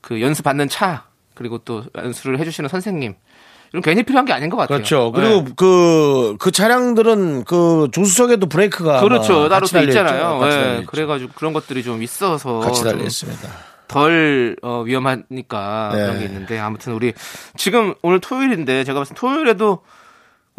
그 0.02 0.20
연수 0.22 0.44
받는 0.44 0.68
차 0.68 1.06
그리고 1.34 1.60
또 1.60 1.86
연수를 1.96 2.40
해주시는 2.40 2.68
선생님 2.68 3.16
이런 3.72 3.82
괜히 3.84 4.04
필요한 4.04 4.26
게 4.26 4.34
아닌 4.34 4.50
것 4.50 4.58
같아요. 4.58 4.78
그렇죠. 4.78 5.12
그리고 5.12 5.44
네. 5.44 5.52
그, 5.56 6.36
그 6.40 6.52
차량들은 6.52 7.44
그 7.46 7.88
조수석에도 7.92 8.48
브레이크가. 8.48 9.02
그렇죠. 9.02 9.48
따로 9.48 9.68
달려있죠. 9.68 10.00
있잖아요. 10.00 10.40
달려있죠. 10.40 10.86
그래가지고 10.88 11.32
그런 11.36 11.54
것들이 11.54 11.84
좀 11.84 12.02
있어서 12.02 12.60
같이 12.60 12.82
좀 12.82 12.92
달려있습니다. 12.92 13.50
덜 13.88 14.56
어, 14.62 14.84
위험하니까 14.86 15.90
네. 15.94 16.02
그런 16.02 16.20
게 16.20 16.26
있는데 16.26 16.60
아무튼 16.60 16.94
우리 16.94 17.14
지금 17.58 17.94
오늘 18.02 18.20
토요일인데 18.20 18.84
제가 18.84 19.00
봤을 19.00 19.16
때 19.16 19.20
토요일에도 19.20 19.80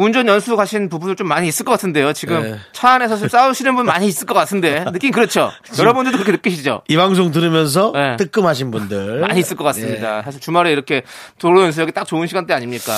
운전 0.00 0.26
연수 0.28 0.56
가신 0.56 0.88
부분들 0.88 1.16
좀 1.16 1.28
많이 1.28 1.46
있을 1.48 1.64
것 1.64 1.72
같은데요. 1.72 2.12
지금 2.12 2.42
네. 2.42 2.56
차 2.72 2.90
안에서 2.92 3.16
좀 3.18 3.28
싸우시는 3.28 3.74
분 3.76 3.86
많이 3.86 4.06
있을 4.08 4.26
것 4.26 4.34
같은데 4.34 4.84
느낌 4.92 5.10
그렇죠. 5.10 5.50
여러분들도 5.78 6.16
그렇게 6.18 6.32
느끼시죠? 6.32 6.82
이 6.88 6.96
방송 6.96 7.30
들으면서 7.30 7.92
네. 7.94 8.16
뜨끔하신 8.16 8.70
분들. 8.70 9.20
많이 9.26 9.40
있을 9.40 9.56
것 9.56 9.64
같습니다. 9.64 10.22
사실 10.22 10.40
주말에 10.40 10.72
이렇게 10.72 11.02
도로 11.38 11.62
연수하기 11.62 11.92
딱 11.92 12.06
좋은 12.06 12.26
시간대 12.26 12.54
아닙니까? 12.54 12.92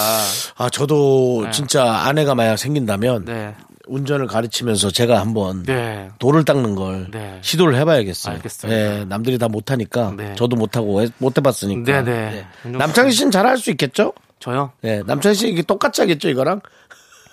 아, 0.57 0.69
저도 0.69 1.43
네. 1.47 1.51
진짜 1.51 1.85
아내가 2.07 2.35
만약 2.35 2.57
생긴다면 2.57 3.25
네, 3.25 3.55
운전을 3.89 4.27
가르치면서 4.29 4.91
제가 4.91 5.21
한번 5.21 5.65
네. 5.65 6.09
돌을 6.21 6.45
닦는 6.45 6.75
걸 6.77 7.09
네. 7.11 7.39
시도를 7.43 7.75
해봐야겠어요. 7.77 8.35
알겠습니다. 8.37 8.79
네, 8.81 9.05
남들이 9.07 9.39
다 9.39 9.49
못하니까 9.49 10.15
네. 10.17 10.35
저도 10.37 10.57
못하고 10.57 11.03
해- 11.03 11.09
못 11.19 11.37
해봤으니까. 11.37 12.03
네, 12.03 12.45
네. 12.63 12.71
남창희 12.71 13.11
씨는 13.11 13.31
잘할 13.33 13.59
수 13.59 13.71
있겠죠? 13.73 14.13
저요? 14.39 14.73
네, 14.81 15.03
남창희 15.07 15.35
씨 15.37 15.49
이게 15.49 15.63
똑같이 15.63 16.01
하겠죠 16.01 16.29
이거랑? 16.29 16.61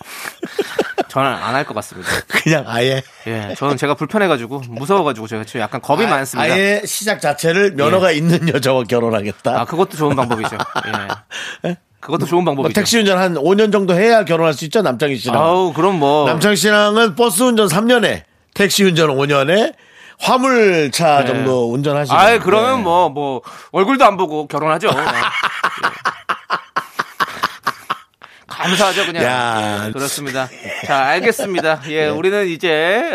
저는 1.08 1.28
안 1.30 1.54
할 1.54 1.64
것 1.64 1.74
같습니다. 1.74 2.08
그냥 2.28 2.64
아예 2.68 3.02
예, 3.26 3.54
저는 3.58 3.76
제가 3.76 3.94
불편해가지고 3.94 4.62
무서워가지고 4.68 5.26
제가 5.26 5.44
지금 5.44 5.60
약간 5.60 5.80
겁이 5.80 6.06
많습니다. 6.06 6.52
아예 6.54 6.82
시작 6.84 7.20
자체를 7.20 7.72
면허가 7.72 8.12
있는 8.12 8.48
여자와 8.52 8.84
결혼하겠다. 8.84 9.60
아, 9.60 9.64
그것도 9.64 9.96
좋은 9.96 10.14
방법이죠. 10.14 10.56
예. 11.66 11.76
그것도 12.00 12.26
좋은 12.26 12.44
뭐 12.44 12.54
방법이죠. 12.54 12.80
택시 12.80 12.98
운전 12.98 13.18
한 13.18 13.34
5년 13.34 13.72
정도 13.72 13.92
해야 13.94 14.24
결혼할 14.24 14.54
수 14.54 14.64
있죠 14.64 14.80
남창희 14.82 15.16
씨랑. 15.16 15.36
아우, 15.42 15.72
그럼 15.74 15.98
뭐. 15.98 16.26
남창희 16.28 16.56
씨랑은 16.56 17.14
버스 17.14 17.42
운전 17.42 17.66
3년에 17.68 18.22
택시 18.54 18.84
운전 18.84 19.10
5년에 19.10 19.74
화물차 20.18 21.20
네. 21.20 21.26
정도 21.26 21.70
운전하시고. 21.72 22.16
아이, 22.16 22.38
그러면 22.38 22.82
뭐, 22.82 23.08
뭐, 23.10 23.42
얼굴도 23.72 24.04
안 24.04 24.16
보고 24.16 24.46
결혼하죠. 24.46 24.88
예. 24.96 26.09
감사하죠, 28.62 29.06
그냥. 29.06 29.24
야. 29.24 29.84
예, 29.88 29.92
그렇습니다. 29.92 30.48
자, 30.86 31.04
알겠습니다. 31.06 31.82
예, 31.88 32.08
우리는 32.08 32.46
이제 32.46 33.12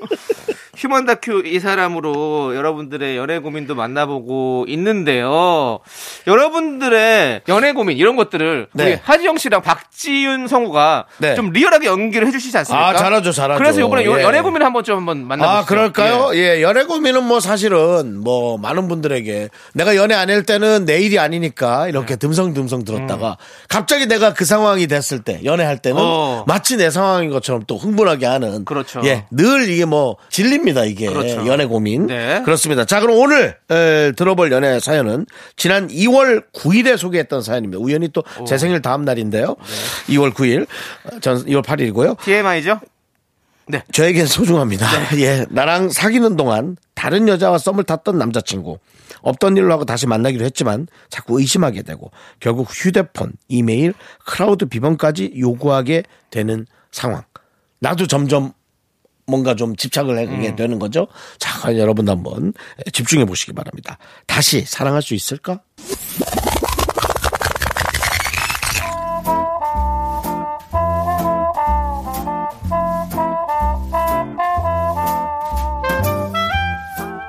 휴먼 0.80 1.04
다큐 1.04 1.42
이 1.44 1.60
사람으로 1.60 2.56
여러분들의 2.56 3.14
연애 3.18 3.38
고민도 3.38 3.74
만나보고 3.74 4.64
있는데요. 4.66 5.80
여러분들의 6.26 7.42
연애 7.48 7.72
고민 7.72 7.98
이런 7.98 8.16
것들을 8.16 8.68
우리 8.72 8.84
네. 8.84 9.00
하지영 9.04 9.36
씨랑 9.36 9.60
박지윤 9.60 10.48
성우가 10.48 11.04
네. 11.18 11.34
좀 11.34 11.50
리얼하게 11.50 11.86
연기를 11.86 12.26
해주시지 12.28 12.56
않습니까? 12.56 12.88
아, 12.88 12.94
잘하죠, 12.94 13.30
잘하죠. 13.32 13.58
그래서 13.58 13.80
이번에 13.80 14.06
요- 14.06 14.18
예. 14.18 14.22
연애 14.22 14.40
고민 14.40 14.62
한번 14.62 14.82
좀 14.82 14.96
한번 14.96 15.26
만나보시죠. 15.26 15.58
아, 15.58 15.64
그럴까요? 15.66 16.30
예. 16.34 16.62
연애 16.62 16.84
고민은 16.84 17.24
뭐 17.24 17.40
사실은 17.40 18.18
뭐 18.18 18.56
많은 18.56 18.88
분들에게 18.88 19.50
내가 19.74 19.96
연애 19.96 20.14
안 20.14 20.30
할 20.30 20.44
때는 20.44 20.84
내 20.84 21.00
일이 21.00 21.18
아니니까 21.18 21.84
네. 21.84 21.88
이렇게 21.90 22.14
듬성듬성 22.14 22.84
들었다가 22.84 23.36
갑자기 23.68 24.06
내가 24.06 24.32
그 24.32 24.44
상황이 24.44 24.86
됐을 24.86 25.18
때 25.24 25.40
연애할 25.44 25.78
때는 25.78 25.96
어. 26.00 26.44
마치 26.46 26.76
내 26.76 26.88
상황인 26.88 27.30
것처럼 27.30 27.64
또 27.66 27.76
흥분하게 27.76 28.26
하는. 28.26 28.64
그렇죠. 28.64 29.02
예. 29.04 29.26
늘 29.32 29.68
이게 29.68 29.84
뭐 29.84 30.16
진립니다. 30.30 30.69
이게 30.84 31.06
그렇죠. 31.08 31.46
연애 31.46 31.64
고민. 31.66 32.06
네. 32.06 32.42
그렇습니다. 32.44 32.84
자, 32.84 33.00
그럼 33.00 33.16
오늘 33.18 33.56
에, 33.70 34.12
들어볼 34.12 34.50
연애 34.52 34.80
사연은 34.80 35.26
지난 35.56 35.88
2월 35.88 36.44
9일에 36.52 36.96
소개했던 36.96 37.42
사연입니다. 37.42 37.80
우연히 37.82 38.08
또 38.08 38.22
제 38.46 38.56
생일 38.58 38.80
다음 38.82 39.04
날인데요. 39.04 39.56
네. 40.06 40.14
2월 40.16 40.32
9일. 40.32 40.66
전 41.20 41.44
2월 41.44 41.62
8일이고요. 41.62 42.18
TMI죠? 42.20 42.80
네. 43.68 43.82
저에겐 43.92 44.26
소중합니다. 44.26 44.86
예, 45.20 45.46
나랑 45.50 45.90
사귀는 45.90 46.36
동안 46.36 46.76
다른 46.94 47.28
여자와 47.28 47.58
썸을 47.58 47.84
탔던 47.84 48.18
남자친구. 48.18 48.78
없던 49.22 49.56
일로 49.56 49.72
하고 49.72 49.84
다시 49.84 50.06
만나기로 50.06 50.44
했지만 50.46 50.86
자꾸 51.10 51.38
의심하게 51.40 51.82
되고 51.82 52.10
결국 52.40 52.68
휴대폰, 52.70 53.32
이메일, 53.48 53.92
클라우드 54.24 54.66
비번까지 54.66 55.34
요구하게 55.38 56.04
되는 56.30 56.66
상황. 56.90 57.22
나도 57.80 58.06
점점 58.06 58.52
뭔가 59.30 59.54
좀 59.54 59.76
집착을 59.76 60.18
하게 60.18 60.56
되는 60.56 60.78
거죠. 60.78 61.06
자, 61.38 61.76
여러분도 61.76 62.12
한번 62.12 62.52
집중해 62.92 63.24
보시기 63.24 63.52
바랍니다. 63.52 63.96
다시 64.26 64.64
사랑할 64.66 65.00
수 65.00 65.14
있을까? 65.14 65.60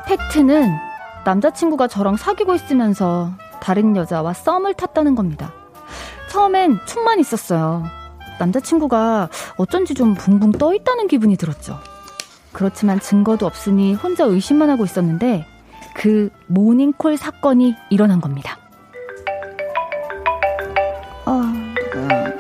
팩트는 0.08 0.72
남자친구가 1.24 1.88
저랑 1.88 2.18
사귀고 2.18 2.56
있으면서 2.56 3.32
다른 3.62 3.96
여자와 3.96 4.34
썸을 4.34 4.74
탔다는 4.74 5.16
겁니다. 5.16 5.54
처음엔 6.30 6.80
춤만 6.86 7.20
있었어요. 7.20 7.84
남자친구가 8.40 9.30
어쩐지 9.58 9.94
좀 9.94 10.16
붕붕 10.16 10.54
떠 10.54 10.74
있다는 10.74 11.08
기분이 11.08 11.38
들었죠. 11.38 11.80
그렇지만 12.52 13.00
증거도 13.00 13.46
없으니 13.46 13.94
혼자 13.94 14.26
의심만 14.26 14.70
하고 14.70 14.84
있었는데 14.86 15.46
그 15.94 16.30
모닝콜 16.48 17.18
사건이 17.18 17.76
일어난 17.90 18.22
겁니다. 18.22 18.58
아, 21.26 21.54
누구야? 21.94 22.32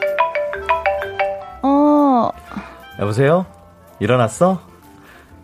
어, 1.63 2.31
여보세요? 2.99 3.45
일어났어? 3.99 4.59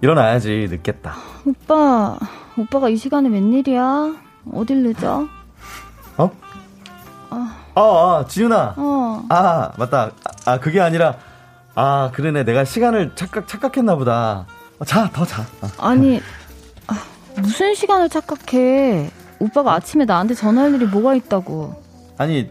일어나야지 0.02 0.68
늦겠다. 0.70 1.16
오빠, 1.46 2.18
오빠가 2.58 2.90
이 2.90 2.98
시간에 2.98 3.30
웬일이야? 3.30 4.16
어딜 4.54 4.84
늦어? 4.84 5.28
어? 6.18 6.32
어, 7.76 7.82
어, 7.82 8.26
지윤아. 8.26 8.74
어, 8.78 9.24
아, 9.30 9.72
맞다. 9.78 10.12
아, 10.46 10.52
아, 10.54 10.60
그게 10.60 10.82
아니라, 10.82 11.16
아, 11.76 12.10
그러네. 12.14 12.44
내가 12.44 12.64
시간을 12.66 13.12
착각, 13.16 13.48
착각했나 13.48 13.96
보다. 13.96 14.46
어, 14.80 14.86
자, 14.86 15.10
더 15.12 15.26
자. 15.26 15.42
어. 15.62 15.68
아니, 15.80 16.22
아, 16.88 16.94
무슨 17.42 17.74
시간을 17.74 18.10
착각해? 18.10 19.10
오빠가 19.40 19.74
아침에 19.74 20.06
나한테 20.06 20.34
전화할 20.36 20.74
일이 20.76 20.86
뭐가 20.86 21.16
있다고? 21.16 21.76
아니, 22.18 22.50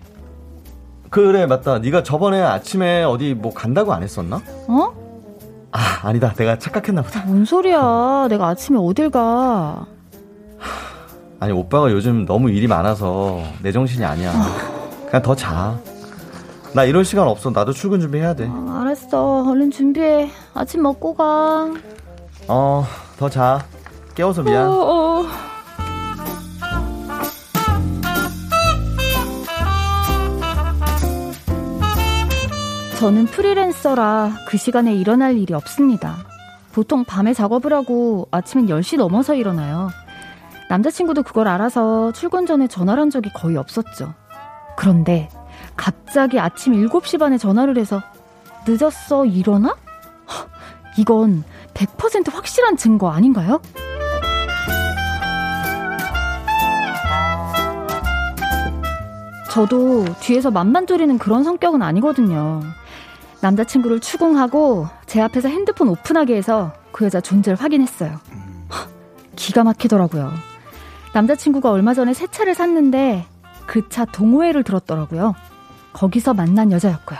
그래, 1.10 1.46
맞다. 1.46 1.78
네가 1.78 2.02
저번에 2.02 2.40
아침에 2.42 3.02
어디 3.04 3.34
뭐 3.34 3.52
간다고 3.52 3.92
안 3.92 4.02
했었나? 4.02 4.42
어? 4.68 4.92
아, 5.72 5.78
아니다. 6.02 6.32
내가 6.34 6.58
착각했나 6.58 7.02
보다. 7.02 7.24
뭔 7.26 7.44
소리야? 7.44 8.26
내가 8.28 8.48
아침에 8.48 8.78
어딜 8.78 9.10
가? 9.10 9.86
아니, 11.38 11.52
오빠가 11.52 11.90
요즘 11.92 12.24
너무 12.24 12.50
일이 12.50 12.66
많아서 12.66 13.42
내 13.62 13.70
정신이 13.70 14.04
아니야. 14.04 14.32
그냥 15.06 15.22
더 15.22 15.34
자. 15.36 15.78
나 16.72 16.84
이런 16.84 17.04
시간 17.04 17.28
없어. 17.28 17.50
나도 17.50 17.72
출근 17.72 18.00
준비해야 18.00 18.34
돼. 18.34 18.48
아, 18.50 18.80
알았어, 18.82 19.44
얼른 19.48 19.70
준비해. 19.70 20.30
아침 20.54 20.82
먹고 20.82 21.14
가. 21.14 21.68
어, 22.48 22.84
더 23.18 23.28
자. 23.28 23.64
깨워서 24.14 24.42
미안. 24.42 24.66
어, 24.68 24.72
어. 24.72 25.26
저는 32.98 33.26
프리랜서라 33.26 34.32
그 34.48 34.56
시간에 34.56 34.94
일어날 34.94 35.36
일이 35.36 35.52
없습니다. 35.52 36.16
보통 36.72 37.04
밤에 37.04 37.34
작업을 37.34 37.72
하고 37.72 38.26
아침엔 38.30 38.66
10시 38.66 38.96
넘어서 38.96 39.34
일어나요. 39.34 39.90
남자친구도 40.70 41.22
그걸 41.22 41.46
알아서 41.46 42.12
출근 42.12 42.46
전에 42.46 42.68
전화를 42.68 43.02
한 43.02 43.10
적이 43.10 43.30
거의 43.34 43.56
없었죠. 43.56 44.14
그런데 44.76 45.28
갑자기 45.76 46.40
아침 46.40 46.72
7시 46.72 47.18
반에 47.18 47.38
전화를 47.38 47.76
해서 47.76 48.02
늦었어 48.66 49.26
일어나? 49.26 49.76
헉, 50.28 50.48
이건 50.98 51.44
100% 51.76 52.32
확실한 52.32 52.76
증거 52.76 53.10
아닌가요? 53.10 53.60
저도 59.50 60.04
뒤에서 60.20 60.50
졸이는 60.86 61.18
그런 61.18 61.44
성격은 61.44 61.80
아니거든요. 61.82 62.60
남자친구를 63.40 64.00
추궁하고 64.00 64.88
제 65.06 65.20
앞에서 65.20 65.48
핸드폰 65.48 65.88
오픈하게 65.88 66.36
해서 66.36 66.72
그 66.92 67.04
여자 67.04 67.20
존재를 67.20 67.58
확인했어요. 67.60 68.18
헉, 68.72 68.88
기가 69.36 69.64
막히더라고요. 69.64 70.32
남자친구가 71.14 71.70
얼마 71.70 71.94
전에 71.94 72.12
새 72.12 72.26
차를 72.26 72.54
샀는데 72.54 73.26
그 73.66 73.88
차 73.88 74.04
동호회를 74.04 74.62
들었더라고요. 74.62 75.34
거기서 75.92 76.34
만난 76.34 76.70
여자였고요. 76.72 77.18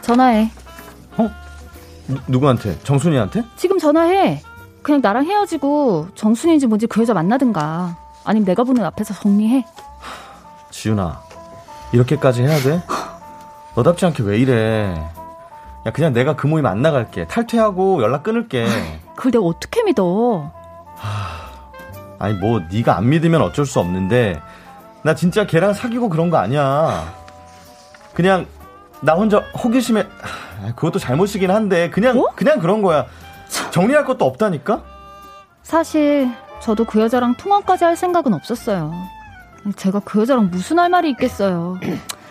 전화해. 0.00 0.50
누- 1.18 1.30
누구한테? 2.26 2.78
정순이한테? 2.80 3.44
지금 3.56 3.78
전화해. 3.78 4.42
그냥 4.82 5.00
나랑 5.00 5.24
헤어지고 5.24 6.08
정순인지 6.14 6.66
뭔지 6.66 6.86
그 6.86 7.00
여자 7.00 7.14
만나든가. 7.14 7.96
아니면 8.24 8.44
내가 8.46 8.64
보는 8.64 8.84
앞에서 8.84 9.14
정리해. 9.14 9.64
지윤아, 10.70 11.20
이렇게까지 11.92 12.42
해야 12.42 12.58
돼? 12.58 12.82
너답지 13.74 14.06
않게 14.06 14.22
왜 14.22 14.38
이래? 14.38 14.94
야, 15.86 15.90
그냥 15.92 16.12
내가 16.12 16.36
그 16.36 16.46
모임 16.46 16.66
안 16.66 16.82
나갈게. 16.82 17.26
탈퇴하고 17.26 18.02
연락 18.02 18.22
끊을게. 18.22 18.66
그걸 19.16 19.32
내가 19.32 19.44
어떻게 19.44 19.82
믿어? 19.82 20.52
아니, 22.18 22.34
뭐, 22.34 22.60
네가 22.70 22.96
안 22.96 23.08
믿으면 23.08 23.42
어쩔 23.42 23.66
수 23.66 23.80
없는데, 23.80 24.40
나 25.02 25.14
진짜 25.14 25.44
걔랑 25.46 25.72
사귀고 25.72 26.08
그런 26.08 26.30
거 26.30 26.36
아니야. 26.36 27.12
그냥, 28.14 28.46
나 29.00 29.14
혼자 29.14 29.38
호기심에, 29.38 30.00
하, 30.00 30.06
그것도 30.70 30.98
잘못이긴 30.98 31.50
한데, 31.50 31.90
그냥, 31.90 32.16
뭐? 32.16 32.28
그냥 32.34 32.58
그런 32.58 32.82
거야. 32.82 33.06
정리할 33.70 34.04
것도 34.04 34.24
없다니까? 34.24 34.82
사실 35.62 36.30
저도 36.60 36.84
그 36.84 37.00
여자랑 37.00 37.34
통화까지 37.34 37.84
할 37.84 37.96
생각은 37.96 38.34
없었어요. 38.34 38.92
제가 39.76 40.00
그 40.04 40.20
여자랑 40.20 40.50
무슨 40.50 40.78
할 40.78 40.88
말이 40.88 41.10
있겠어요. 41.10 41.78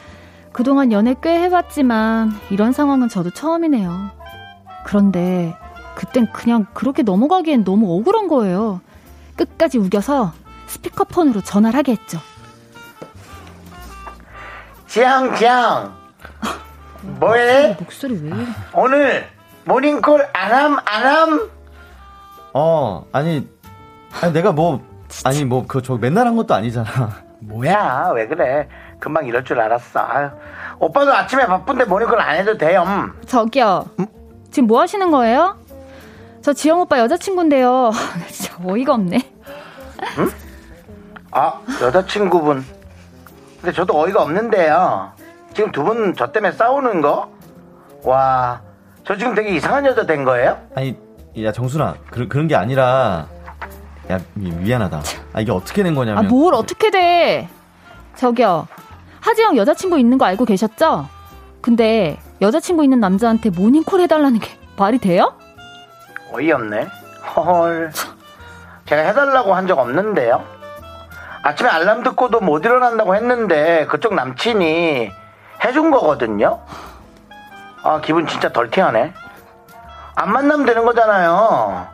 그동안 0.52 0.91
연애 0.91 1.15
꽤 1.22 1.41
해봤지만 1.44 2.32
이런 2.50 2.74
상황은 2.74 3.08
저도 3.08 3.32
처음이네요. 3.32 4.12
그런데 4.86 5.56
그땐 5.96 6.28
그냥 6.32 6.65
그렇게 6.74 7.04
넘어가기엔 7.04 7.63
너무 7.63 7.94
억울한 7.98 8.28
거예요. 8.28 8.82
끝까지 9.36 9.78
우겨서 9.78 10.34
스피커폰으로 10.67 11.41
전화를 11.41 11.78
하게 11.78 11.94
했죠. 11.94 12.20
지향 14.88 15.36
지향 15.36 16.01
뭐해? 17.02 17.76
목소리 17.80 18.16
왜 18.22 18.28
이래? 18.30 18.46
오늘 18.74 19.28
모닝콜 19.66 20.28
안함 20.34 20.78
안함? 20.86 21.50
어, 22.54 23.06
아니, 23.12 23.48
아니, 24.22 24.34
내가 24.34 24.52
뭐, 24.52 24.82
아니, 25.24 25.46
뭐, 25.46 25.66
그, 25.68 25.82
저 25.82 25.96
맨날 25.98 26.28
한 26.28 26.36
것도 26.36 26.54
아니잖아. 26.54 26.86
뭐야 27.44 28.12
왜 28.14 28.28
그래 28.28 28.68
금방 29.00 29.26
이럴 29.26 29.44
줄 29.44 29.60
알았어 29.60 30.00
아유, 30.00 30.30
오빠도 30.78 31.12
아침에 31.12 31.48
바쁜데 31.48 31.86
모닝콜 31.86 32.20
안 32.22 32.36
해도 32.38 32.56
돼요 32.56 32.84
음. 32.86 33.14
저기요. 33.26 33.88
지금 34.52 34.68
뭐 34.68 34.80
하시는 34.80 35.10
거예요? 35.10 35.58
저 36.44 36.54
지영 36.54 36.82
오빠 36.82 37.00
여자친구인데요. 37.00 37.92
진짜 38.30 38.56
어이가 38.64 38.94
없네. 38.94 39.18
아 41.32 41.62
여자친구분 41.82 42.64
근데 43.62 43.72
저도 43.74 44.00
어이가 44.00 44.22
없는데요 44.22 45.12
지금 45.54 45.72
두 45.72 45.84
분 45.84 46.14
저 46.16 46.32
때문에 46.32 46.52
싸우는 46.54 47.02
거? 47.02 47.30
와 48.04 48.62
저 49.04 49.16
지금 49.18 49.34
되게 49.34 49.50
이상한 49.56 49.86
여자 49.86 50.06
된 50.06 50.24
거예요? 50.24 50.58
아니, 50.76 50.96
야, 51.42 51.52
정순아, 51.52 51.96
그, 52.12 52.28
그런 52.28 52.48
게 52.48 52.56
아니라, 52.56 53.26
야, 54.12 54.20
미, 54.36 54.52
미안하다. 54.52 55.02
아, 55.34 55.42
이게 55.42 55.52
어떻게 55.52 55.82
된 55.82 55.96
거냐면. 55.96 56.24
아, 56.24 56.28
뭘 56.28 56.54
어떻게 56.54 56.92
돼? 56.92 57.50
저기요. 58.16 58.68
하지영 59.22 59.58
여자친구 59.58 59.98
있는 59.98 60.20
거 60.20 60.26
알고 60.26 60.46
계셨죠? 60.46 61.08
근데 61.62 62.20
여자친구 62.42 62.84
있는 62.84 63.00
남자한테 63.00 63.50
모닝콜 63.50 64.02
해달라는 64.02 64.40
게 64.40 64.50
말이 64.78 65.00
돼요? 65.00 65.34
어이없네 66.32 66.88
헐 67.36 67.92
제가 68.86 69.02
해달라고 69.02 69.54
한 69.54 69.68
적 69.68 69.78
없는데요 69.78 70.44
아침에 71.44 71.70
알람 71.70 72.02
듣고도 72.04 72.40
못 72.40 72.66
일어난다고 72.66 73.16
했는데 73.16 73.86
그쪽 73.88 74.16
남친이 74.16 75.12
해준 75.63 75.91
거거든요 75.91 76.60
아 77.84 78.00
기분 78.02 78.28
진짜 78.28 78.50
덜티하네 78.50 79.13
안 80.15 80.32
만나면 80.32 80.65
되는 80.65 80.86
거잖아요 80.86 81.88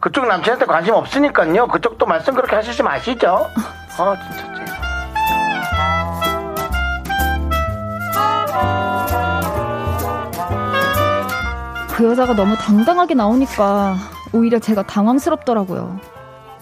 그쪽 0.00 0.26
남친한테 0.26 0.66
관심 0.66 0.94
없으니까요 0.94 1.66
그쪽도 1.68 2.06
말씀 2.06 2.34
그렇게 2.34 2.56
하시지 2.56 2.82
마시죠 2.82 3.48
아 3.98 4.16
진짜 4.22 4.54
쟤. 4.54 4.66
그 11.94 12.04
여자가 12.04 12.34
너무 12.34 12.56
당당하게 12.56 13.14
나오니까 13.14 13.96
오히려 14.32 14.58
제가 14.58 14.82
당황스럽더라고요. 14.82 15.98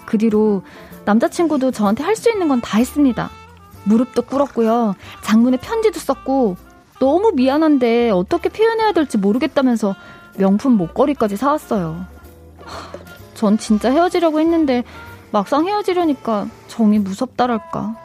그 0.07 0.17
뒤로 0.17 0.63
남자친구도 1.05 1.73
저한테 1.73 2.05
할 2.05 2.15
수 2.15 2.31
있는 2.31 2.47
건 2.49 2.61
다 2.61 2.79
했습니다. 2.79 3.31
무릎도 3.85 4.23
꿇었고요. 4.23 4.95
장문에 5.23 5.57
편지도 5.59 5.99
썼고 6.01 6.57
너무 7.01 7.33
미안한데 7.35 8.11
어떻게 8.11 8.49
표현해야 8.49 8.93
될지 8.93 9.19
모르겠다면서 9.19 9.95
명품 10.37 10.73
목걸이까지 10.73 11.37
사왔어요. 11.37 12.07
하, 12.65 13.35
전 13.35 13.59
진짜 13.59 13.91
헤어지려고 13.91 14.41
했는데 14.41 14.85
막상 15.31 15.67
헤어지려니까 15.67 16.47
정이 16.69 17.01
무섭다랄까. 17.01 17.97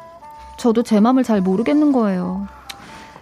저도 0.58 0.84
제 0.84 1.00
맘을 1.00 1.24
잘 1.24 1.42
모르겠는 1.42 1.92
거예요. 1.92 2.48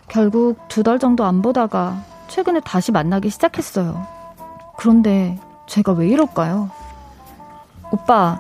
결국 0.07 0.57
두 0.69 0.83
달 0.83 0.99
정도 0.99 1.25
안 1.25 1.41
보다가 1.41 2.01
최근에 2.29 2.61
다시 2.61 2.91
만나기 2.91 3.29
시작했어요. 3.29 4.07
그런데 4.77 5.37
제가 5.67 5.91
왜 5.91 6.07
이럴까요? 6.07 6.69
오빠, 7.91 8.39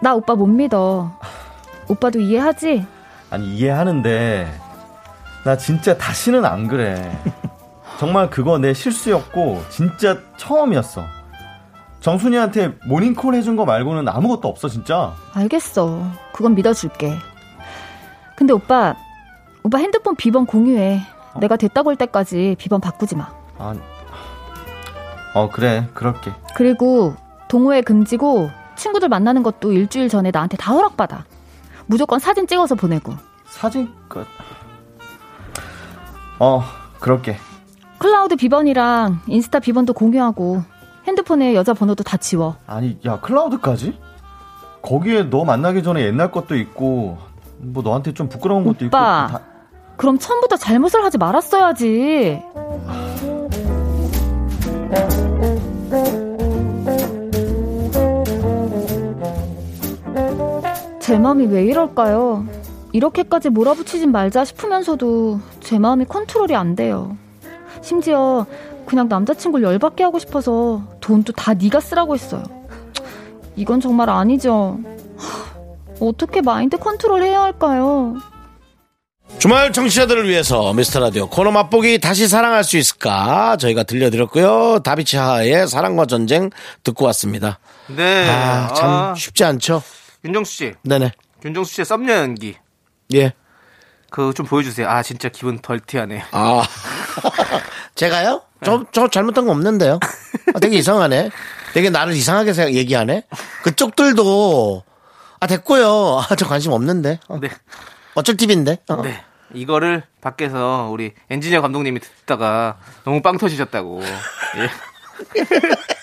나 0.00 0.14
오빠 0.14 0.34
못 0.34 0.46
믿어. 0.46 1.10
오빠도 1.88 2.20
이해하지? 2.20 2.86
아니, 3.30 3.56
이해하는데, 3.56 4.48
나 5.44 5.56
진짜 5.56 5.96
다시는 5.96 6.44
안 6.44 6.68
그래. 6.68 7.16
정말 7.98 8.30
그거 8.30 8.58
내 8.58 8.72
실수였고, 8.72 9.62
진짜 9.68 10.18
처음이었어. 10.36 11.02
정순이한테 12.00 12.78
모닝콜 12.86 13.34
해준 13.34 13.56
거 13.56 13.64
말고는 13.64 14.08
아무것도 14.08 14.48
없어, 14.48 14.68
진짜. 14.68 15.14
알겠어. 15.34 16.02
그건 16.32 16.54
믿어줄게. 16.54 17.14
근데 18.36 18.52
오빠, 18.52 18.94
오빠 19.64 19.78
핸드폰 19.78 20.14
비번 20.14 20.46
공유해. 20.46 21.00
내가 21.40 21.56
됐다고 21.56 21.90
할 21.90 21.96
때까지 21.96 22.56
비번 22.58 22.80
바꾸지 22.80 23.16
마. 23.16 23.28
아, 23.58 23.74
어, 25.34 25.50
그래, 25.50 25.88
그럴게. 25.94 26.32
그리고 26.54 27.14
동호회 27.48 27.82
금지고 27.82 28.50
친구들 28.76 29.08
만나는 29.08 29.42
것도 29.42 29.72
일주일 29.72 30.08
전에 30.08 30.30
나한테 30.30 30.56
다 30.56 30.72
허락받아. 30.72 31.24
무조건 31.88 32.18
사진 32.18 32.46
찍어서 32.46 32.74
보내고. 32.74 33.14
사진, 33.46 33.88
그, 34.08 34.24
어, 36.38 36.62
그럴게. 37.00 37.36
클라우드 37.98 38.36
비번이랑 38.36 39.20
인스타 39.26 39.58
비번도 39.58 39.92
공유하고 39.94 40.62
핸드폰에 41.06 41.54
여자 41.54 41.74
번호도 41.74 42.04
다 42.04 42.16
지워. 42.16 42.56
아니, 42.66 42.98
야, 43.06 43.18
클라우드까지? 43.20 43.98
거기에 44.82 45.24
너 45.30 45.44
만나기 45.44 45.82
전에 45.82 46.02
옛날 46.04 46.30
것도 46.30 46.54
있고, 46.56 47.18
뭐 47.58 47.82
너한테 47.82 48.12
좀 48.14 48.28
부끄러운 48.28 48.64
것도 48.64 48.86
오빠. 48.86 49.26
있고. 49.26 49.38
다- 49.38 49.44
그럼 49.96 50.18
처음부터 50.18 50.56
잘못을 50.56 51.02
하지 51.02 51.18
말았어야지. 51.18 52.40
제 61.08 61.16
마음이 61.18 61.46
왜 61.46 61.64
이럴까요? 61.64 62.46
이렇게까지 62.92 63.48
몰아붙이진 63.48 64.12
말자 64.12 64.44
싶으면서도 64.44 65.40
제 65.62 65.78
마음이 65.78 66.04
컨트롤이 66.04 66.54
안 66.54 66.76
돼요. 66.76 67.16
심지어 67.80 68.44
그냥 68.84 69.08
남자친구를 69.08 69.64
열받게 69.66 70.04
하고 70.04 70.18
싶어서 70.18 70.82
돈도 71.00 71.32
다 71.32 71.54
네가 71.54 71.80
쓰라고 71.80 72.14
했어요. 72.14 72.42
이건 73.56 73.80
정말 73.80 74.10
아니죠. 74.10 74.78
하, 75.16 76.04
어떻게 76.06 76.42
마인드 76.42 76.76
컨트롤 76.76 77.22
해야 77.22 77.40
할까요? 77.40 78.16
주말 79.38 79.72
청취자들을 79.72 80.28
위해서 80.28 80.74
미스터 80.74 81.00
라디오 81.00 81.26
코너 81.30 81.50
맛보기 81.52 82.00
다시 82.00 82.28
사랑할 82.28 82.64
수 82.64 82.76
있을까 82.76 83.56
저희가 83.58 83.84
들려드렸고요 83.84 84.80
다비치 84.82 85.16
하하의 85.16 85.68
사랑과 85.68 86.06
전쟁 86.06 86.50
듣고 86.82 87.04
왔습니다 87.06 87.58
네. 87.94 88.28
아 88.28 88.72
참 88.74 88.90
아, 88.90 89.14
쉽지 89.14 89.44
않죠 89.44 89.82
윤정수 90.24 90.52
씨. 90.52 90.74
네네 90.82 91.12
윤정수 91.44 91.72
씨의 91.74 91.84
썸녀 91.84 92.14
연기. 92.14 92.56
예 93.14 93.32
그거 94.10 94.32
좀 94.32 94.46
보여주세요. 94.46 94.88
아, 94.88 95.02
진짜 95.02 95.28
기분 95.28 95.58
덜티하네. 95.58 96.24
아, 96.32 96.62
제가요? 97.94 98.42
저, 98.64 98.84
저 98.92 99.08
잘못한 99.08 99.44
거 99.44 99.52
없는데요. 99.52 100.00
아, 100.54 100.58
되게 100.60 100.78
이상하네. 100.78 101.30
되게 101.74 101.90
나를 101.90 102.14
이상하게 102.14 102.52
생각, 102.54 102.74
얘기하네. 102.74 103.24
그쪽들도, 103.64 104.82
아, 105.40 105.46
됐고요. 105.46 106.20
아, 106.28 106.34
저 106.36 106.46
관심 106.46 106.72
없는데. 106.72 107.20
어. 107.28 107.38
네. 107.38 107.50
어쩔 108.14 108.36
TV인데. 108.36 108.78
어. 108.88 109.02
네. 109.02 109.22
이거를 109.54 110.02
밖에서 110.20 110.88
우리 110.90 111.14
엔지니어 111.30 111.62
감독님이 111.62 112.00
듣다가 112.00 112.78
너무 113.04 113.22
빵 113.22 113.38
터지셨다고. 113.38 114.02
예. 114.56 114.70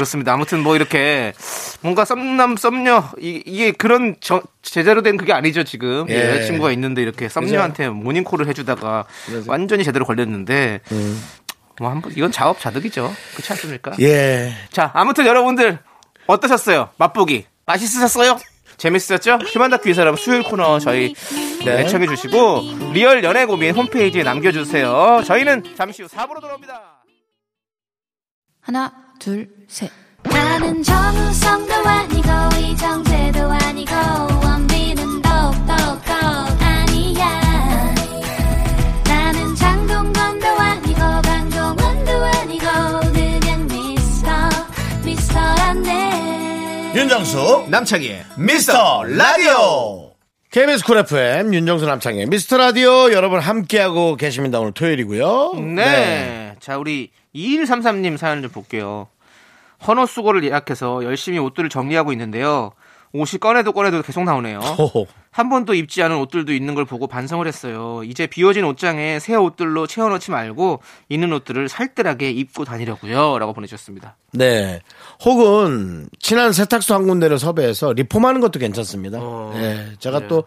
그렇습니다. 0.00 0.32
아무튼 0.32 0.62
뭐 0.62 0.76
이렇게 0.76 1.34
뭔가 1.82 2.06
썸남 2.06 2.56
썸녀 2.56 3.10
이, 3.20 3.42
이게 3.44 3.70
그런 3.70 4.16
저- 4.20 4.42
제대로 4.62 5.02
된 5.02 5.18
그게 5.18 5.34
아니죠 5.34 5.62
지금 5.62 6.06
예. 6.08 6.30
여자친구가 6.30 6.72
있는데 6.72 7.02
이렇게 7.02 7.28
썸녀한테 7.28 7.90
모닝콜을 7.90 8.46
해주다가 8.48 9.04
완전히 9.46 9.84
제대로 9.84 10.06
걸렸는데 10.06 10.80
뭐 11.78 11.90
한번 11.90 12.12
이건 12.16 12.32
자업자득이죠 12.32 13.12
그렇지 13.34 13.52
않습니까? 13.52 13.92
예. 14.00 14.54
자, 14.70 14.90
아무튼 14.94 15.26
여러분들 15.26 15.78
어떠셨어요? 16.26 16.88
맛보기 16.96 17.44
맛있으셨어요? 17.66 18.38
재밌으셨죠? 18.78 19.32
human 19.52 19.70
다큐 19.70 19.90
이 19.90 19.94
사람 19.94 20.16
수요일 20.16 20.42
코너 20.42 20.78
저희 20.78 21.14
네. 21.66 21.80
애청해 21.82 22.06
주시고 22.06 22.62
real 22.94 23.22
연애 23.22 23.44
고민 23.44 23.74
홈페이지에 23.74 24.22
남겨주세요. 24.22 25.22
저희는 25.26 25.74
잠시 25.76 26.02
후 26.02 26.08
4부로 26.08 26.40
돌아옵니다. 26.40 27.02
하나, 28.62 28.92
둘, 29.20 29.46
셋. 29.68 29.90
나는 30.24 30.82
정우성도 30.82 31.74
아니고 31.74 32.28
이정재도 32.58 33.40
아니고 33.50 33.92
원빈은 34.42 35.22
더욱더 35.22 35.72
아니야 36.58 37.94
나는 39.04 39.54
장동건도 39.54 40.46
아니고 40.48 40.98
강동원도 40.98 42.12
아니고 42.12 42.64
그냥 43.12 43.66
미스터 43.68 44.30
미스터란데 45.04 46.92
윤정수, 46.96 47.66
남창희의 47.68 48.24
미스터 48.38 49.04
라디오. 49.04 50.10
KBS 50.50 50.84
Cool 50.84 50.96
FM, 50.98 51.52
윤정수 51.54 51.84
남창희의 51.86 52.26
미스터 52.26 52.56
라디오 52.56 53.12
여러분 53.12 53.38
함께하고 53.38 54.16
계십니다. 54.16 54.58
오늘 54.60 54.72
토요일이고요. 54.72 55.52
네. 55.76 56.56
자, 56.58 56.76
우리 56.78 57.10
2133님 57.34 58.16
사연 58.16 58.42
좀 58.42 58.50
볼게요. 58.50 59.08
헌옷 59.86 60.08
수고를 60.08 60.44
예약해서 60.44 61.04
열심히 61.04 61.38
옷들을 61.38 61.68
정리하고 61.70 62.12
있는데요. 62.12 62.72
옷이 63.12 63.40
꺼내도 63.40 63.72
꺼내도 63.72 64.02
계속 64.02 64.22
나오네요. 64.24 64.60
한 65.32 65.48
번도 65.48 65.74
입지 65.74 66.02
않은 66.02 66.16
옷들도 66.18 66.52
있는 66.52 66.74
걸 66.74 66.84
보고 66.84 67.06
반성을 67.06 67.46
했어요. 67.46 68.02
이제 68.04 68.26
비워진 68.26 68.64
옷장에 68.64 69.18
새 69.18 69.34
옷들로 69.34 69.86
채워넣지 69.86 70.30
말고 70.30 70.80
있는 71.08 71.32
옷들을 71.32 71.68
살뜰하게 71.68 72.30
입고 72.30 72.64
다니려고요. 72.64 73.38
라고 73.38 73.52
보내주셨습니다. 73.52 74.16
네. 74.32 74.80
혹은 75.24 76.08
친한 76.20 76.52
세탁소 76.52 76.94
한 76.94 77.06
군데를 77.06 77.38
섭외해서 77.38 77.92
리폼하는 77.92 78.40
것도 78.40 78.58
괜찮습니다. 78.60 79.18
어, 79.20 79.52
예. 79.56 79.92
제가 79.98 80.20
네. 80.20 80.28
또 80.28 80.44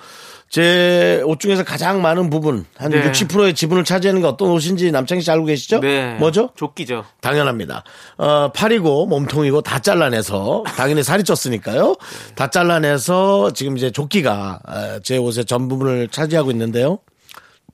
제 0.54 1.24
옷 1.26 1.40
중에서 1.40 1.64
가장 1.64 2.04
많은 2.04 2.30
부분, 2.30 2.66
한 2.78 2.92
네. 2.92 3.12
60%의 3.12 3.56
지분을 3.56 3.84
차지하는 3.84 4.22
게 4.22 4.28
어떤 4.28 4.52
옷인지 4.52 4.92
남창희 4.92 5.22
씨 5.24 5.32
알고 5.32 5.46
계시죠? 5.46 5.80
네. 5.80 6.14
뭐죠? 6.20 6.52
조끼죠. 6.56 7.06
당연합니다. 7.22 7.84
어, 8.18 8.52
팔이고 8.54 9.08
몸통이고 9.08 9.62
다 9.62 9.80
잘라내서 9.80 10.64
당연히 10.78 11.02
살이 11.02 11.24
쪘으니까요. 11.24 11.98
다 12.36 12.52
잘라내서 12.52 13.54
지금 13.54 13.78
이제 13.78 13.90
조끼가 13.90 14.60
어, 14.68 15.00
제 15.00 15.18
옷의 15.18 15.46
전 15.46 15.68
부분을 15.68 16.10
차지하고 16.10 16.52
있는데요. 16.52 17.00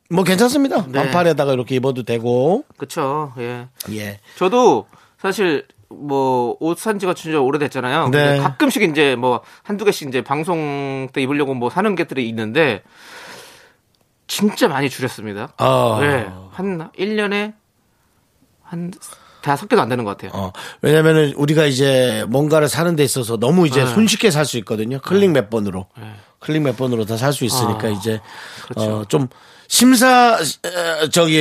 뭐 0.10 0.24
괜찮습니다. 0.24 0.86
네. 0.88 0.94
반팔에다가 0.94 1.52
이렇게 1.52 1.76
입어도 1.76 2.04
되고. 2.04 2.64
그쵸. 2.78 3.34
예. 3.40 3.68
예. 3.92 4.20
저도 4.38 4.88
사실 5.22 5.66
뭐 6.00 6.58
옷 6.62 6.78
산 6.80 7.00
지가 7.00 7.14
진짜 7.14 7.39
오래됐잖아요. 7.39 8.04
근데 8.06 8.34
네. 8.34 8.38
가끔씩 8.39 8.84
이제 8.84 9.16
뭐 9.16 9.41
한두 9.64 9.86
개씩 9.86 10.08
이제 10.10 10.22
방송 10.22 11.08
때 11.14 11.22
입으려고 11.22 11.54
뭐 11.54 11.70
사는 11.70 11.95
것들이 11.95 12.28
있는데 12.30 12.84
진짜 14.28 14.68
많이 14.68 14.89
줄였습니다. 14.89 15.50
아. 15.58 15.97
네. 16.02 16.30
한 16.52 16.89
1년에 16.97 17.54
한 18.64 18.91
다섯 19.41 19.68
개도 19.68 19.82
안 19.82 19.89
되는 19.89 20.04
것 20.04 20.18
같아요. 20.18 20.32
어, 20.39 20.52
왜냐면은 20.82 21.34
우리가 21.36 21.66
이제 21.66 22.26
뭔가를 22.28 22.68
사는 22.68 22.93
데 22.95 23.04
있어서 23.04 23.38
너무 23.38 23.66
이제 23.68 23.84
네. 23.84 23.89
손쉽게 23.93 24.32
살 24.32 24.45
수 24.45 24.58
있거든요. 24.60 25.00
클릭 25.00 25.32
몇 25.32 25.50
번으로. 25.50 25.88
클릭 26.39 26.62
몇 26.62 26.78
번으로 26.78 27.06
다 27.06 27.16
살 27.18 27.34
수 27.34 27.45
있으니까 27.45 27.88
아, 27.88 27.89
이제 27.89 28.20
그렇죠. 28.64 28.97
어, 29.00 29.06
좀 29.06 29.28
심사 29.70 30.34
어, 30.36 31.07
저기 31.09 31.39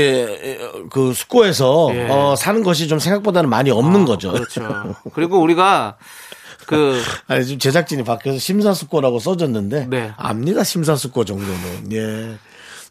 어, 0.61 0.89
그 0.91 1.15
숙고에서 1.15 1.91
예. 1.95 2.09
어, 2.11 2.37
사는 2.37 2.63
것이 2.63 2.87
좀 2.87 2.99
생각보다는 2.99 3.49
많이 3.49 3.71
없는 3.71 4.05
거죠. 4.05 4.33
그렇죠. 4.33 4.95
그리고 5.15 5.41
우리가 5.41 5.97
그 6.67 7.03
아니 7.27 7.47
지금 7.47 7.59
제작진이 7.59 8.05
밖에서 8.05 8.39
심사숙고라고 8.39 9.19
써줬는데 9.19 9.87
네. 9.89 10.13
압니다 10.19 10.63
심사숙고 10.63 11.25
정도는 11.25 11.93
예 11.93 12.39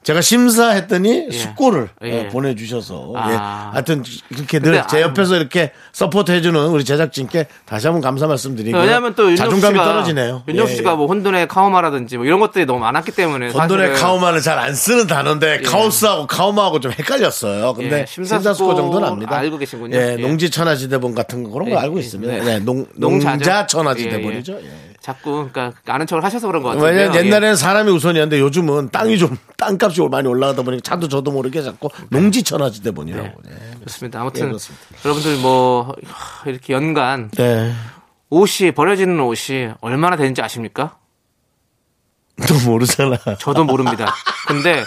제가 0.08 0.22
심사했더니 0.22 1.34
숙고를 1.34 1.89
예. 2.03 2.22
어, 2.22 2.30
보내주셔서 2.30 3.12
아. 3.14 3.30
예. 3.30 3.36
하여튼 3.74 4.03
그렇게 4.34 4.60
근데 4.60 4.80
늘 4.80 4.93
제 4.93 4.99
아, 4.99 5.01
옆에서 5.01 5.36
이렇게 5.36 5.72
support 5.91 6.32
해주는 6.32 6.58
우리 6.68 6.86
제작진께 6.86 7.47
다시 7.66 7.88
한번 7.88 8.01
감사 8.01 8.26
말씀드리고 8.26 8.78
왜냐하면 8.78 9.16
또 9.16 9.36
자존감이 9.36 9.74
씨가 9.74 9.84
떨어지네요. 9.84 10.43
윤정수 10.47 10.72
예, 10.72 10.76
씨가 10.78 10.91
예. 10.93 10.95
뭐 10.95 11.08
혼돈의 11.08 11.49
카오마라든지 11.49 12.16
뭐 12.16 12.26
이런 12.26 12.39
것들이 12.39 12.66
너무 12.66 12.80
많았기 12.80 13.12
때문에 13.12 13.49
혼돈의 13.49 13.95
카오마는 13.95 14.39
잘 14.41 14.58
안 14.58 14.74
쓰는 14.74 15.08
단어인데 15.08 15.62
카오스하고 15.62 16.26
카오마하고 16.26 16.80
좀 16.80 16.91
헷갈렸어요. 16.93 17.74
근데 17.74 18.01
예, 18.01 18.05
심사숙고 18.08 18.76
정도는 18.76 19.08
압니다. 19.10 19.38
알고 19.38 19.58
계시군요. 19.58 19.97
예, 19.97 20.14
예. 20.14 20.22
농지천하지대본 20.22 21.16
같은 21.16 21.43
거 21.43 21.49
그런 21.49 21.70
거 21.70 21.76
예, 21.76 21.80
알고 21.80 21.97
예, 21.97 22.01
있습니다. 22.01 22.34
네. 22.34 22.43
네, 22.43 22.60
농. 22.60 22.86
농자천하지대본이죠. 22.95 24.58
예. 25.08 25.14
자꾸 25.14 25.49
그러니까 25.51 25.74
아는 25.93 26.05
척을 26.05 26.24
하셔서 26.24 26.47
그런 26.47 26.64
것 26.64 26.70
같아요. 26.70 26.84
왜냐면 26.84 27.16
옛날에는 27.16 27.55
사람이 27.55 27.89
우선이었는데 27.91 28.39
요즘은 28.39 28.89
땅이 28.91 29.18
좀 29.18 29.38
땅값이 29.58 30.01
많이 30.12 30.28
올라가다 30.28 30.64
보니까 30.64 30.82
차도 30.84 31.08
저도 31.08 31.32
모르게 31.32 31.62
자꾸 31.62 31.89
농지 32.10 32.43
천하지 32.43 32.84
대본이라고. 32.84 33.41
네. 33.43 33.55
그렇습니다. 33.80 34.22
아무튼 34.22 34.41
예, 34.43 34.45
그렇습니다. 34.47 34.86
여러분들 35.05 35.38
뭐 35.38 35.95
이렇게 36.45 36.74
연간 36.74 37.32
네. 37.32 37.74
옷이 38.30 38.72
버려지는 38.72 39.20
옷이 39.22 39.70
얼마나 39.80 40.18
되는지 40.18 40.41
아십니까? 40.41 40.97
또 42.47 42.70
모르잖아. 42.70 43.18
저도 43.39 43.64
모릅니다. 43.64 44.14
근데 44.47 44.84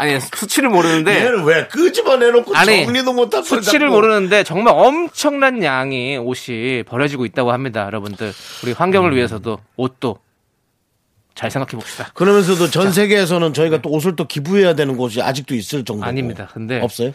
아니 0.00 0.18
수치를 0.18 0.70
모르는데 0.70 1.14
얘는 1.26 1.44
왜 1.44 1.66
끄집어내놓고 1.68 2.56
아니, 2.56 2.84
정리도 2.86 3.12
못하고 3.12 3.44
수치를 3.44 3.88
모르는데 3.90 4.44
정말 4.44 4.72
엄청난 4.76 5.62
양의 5.62 6.16
옷이 6.18 6.82
버려지고 6.84 7.26
있다고 7.26 7.52
합니다. 7.52 7.84
여러분들 7.84 8.32
우리 8.62 8.72
음. 8.72 8.74
환경을 8.76 9.14
위해서도 9.14 9.58
옷도 9.76 10.18
잘 11.34 11.50
생각해 11.50 11.72
봅시다. 11.72 12.10
그러면서도 12.14 12.70
전 12.70 12.92
세계에서는 12.92 13.52
저희가 13.54 13.80
또 13.82 13.90
옷을 13.90 14.16
또 14.16 14.26
기부해야 14.26 14.74
되는 14.74 14.96
곳이 14.96 15.22
아직도 15.22 15.54
있을 15.54 15.84
정도. 15.84 16.04
아닙니다. 16.04 16.48
근데 16.52 16.80
없어요? 16.80 17.12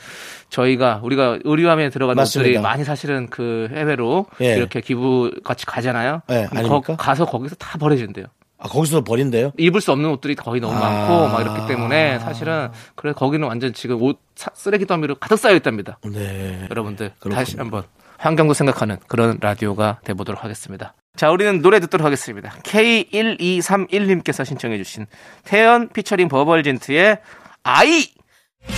저희가 0.49 1.01
우리가 1.03 1.39
의류함에 1.43 1.89
들어가는 1.89 2.15
맞습니다. 2.19 2.49
옷들이 2.49 2.59
많이 2.61 2.83
사실은 2.83 3.27
그 3.29 3.67
해외로 3.71 4.25
예. 4.41 4.55
이렇게 4.55 4.79
기부 4.81 5.31
같이 5.43 5.65
가잖아요. 5.65 6.21
예, 6.31 6.47
아닙니까? 6.51 6.79
거- 6.81 6.95
가서 6.95 7.25
거기서 7.25 7.55
다 7.55 7.77
버려진대요. 7.77 8.25
아, 8.66 8.68
거기서도 8.68 9.03
버린대요? 9.03 9.51
입을 9.57 9.80
수 9.82 9.91
없는 9.91 10.09
옷들이 10.09 10.36
거의 10.36 10.59
너무 10.59 10.74
아. 10.76 10.80
많고 10.80 11.28
막 11.30 11.41
이렇기 11.41 11.68
때문에 11.68 12.18
사실은 12.20 12.70
그래 12.95 13.13
거기는 13.13 13.47
완전 13.47 13.74
지금 13.74 14.01
옷 14.01 14.20
사- 14.36 14.49
쓰레기 14.55 14.86
더미로 14.88 15.16
가득 15.16 15.38
쌓여 15.38 15.55
있답니다. 15.55 15.99
네. 16.03 16.68
여러분들 16.70 17.11
그렇군요. 17.20 17.36
다시 17.36 17.57
한번 17.57 17.84
환경도 18.18 18.53
생각하는 18.55 18.97
그런 19.07 19.38
라디오가 19.41 19.99
돼 20.03 20.13
보도록 20.13 20.43
하겠습니다. 20.43 20.93
자, 21.16 21.30
우리는 21.32 21.61
노래 21.61 21.80
듣도록 21.80 22.03
하겠습니다. 22.05 22.49
K1231님께서 22.63 24.43
신청해 24.45 24.78
주신 24.78 25.05
태연 25.43 25.89
피처링 25.89 26.28
버벌진트의 26.28 27.20
I! 27.63 28.07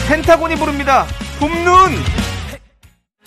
펜타곤이 0.09 0.55
부릅니다. 0.55 1.05
봄눈! 1.39 1.91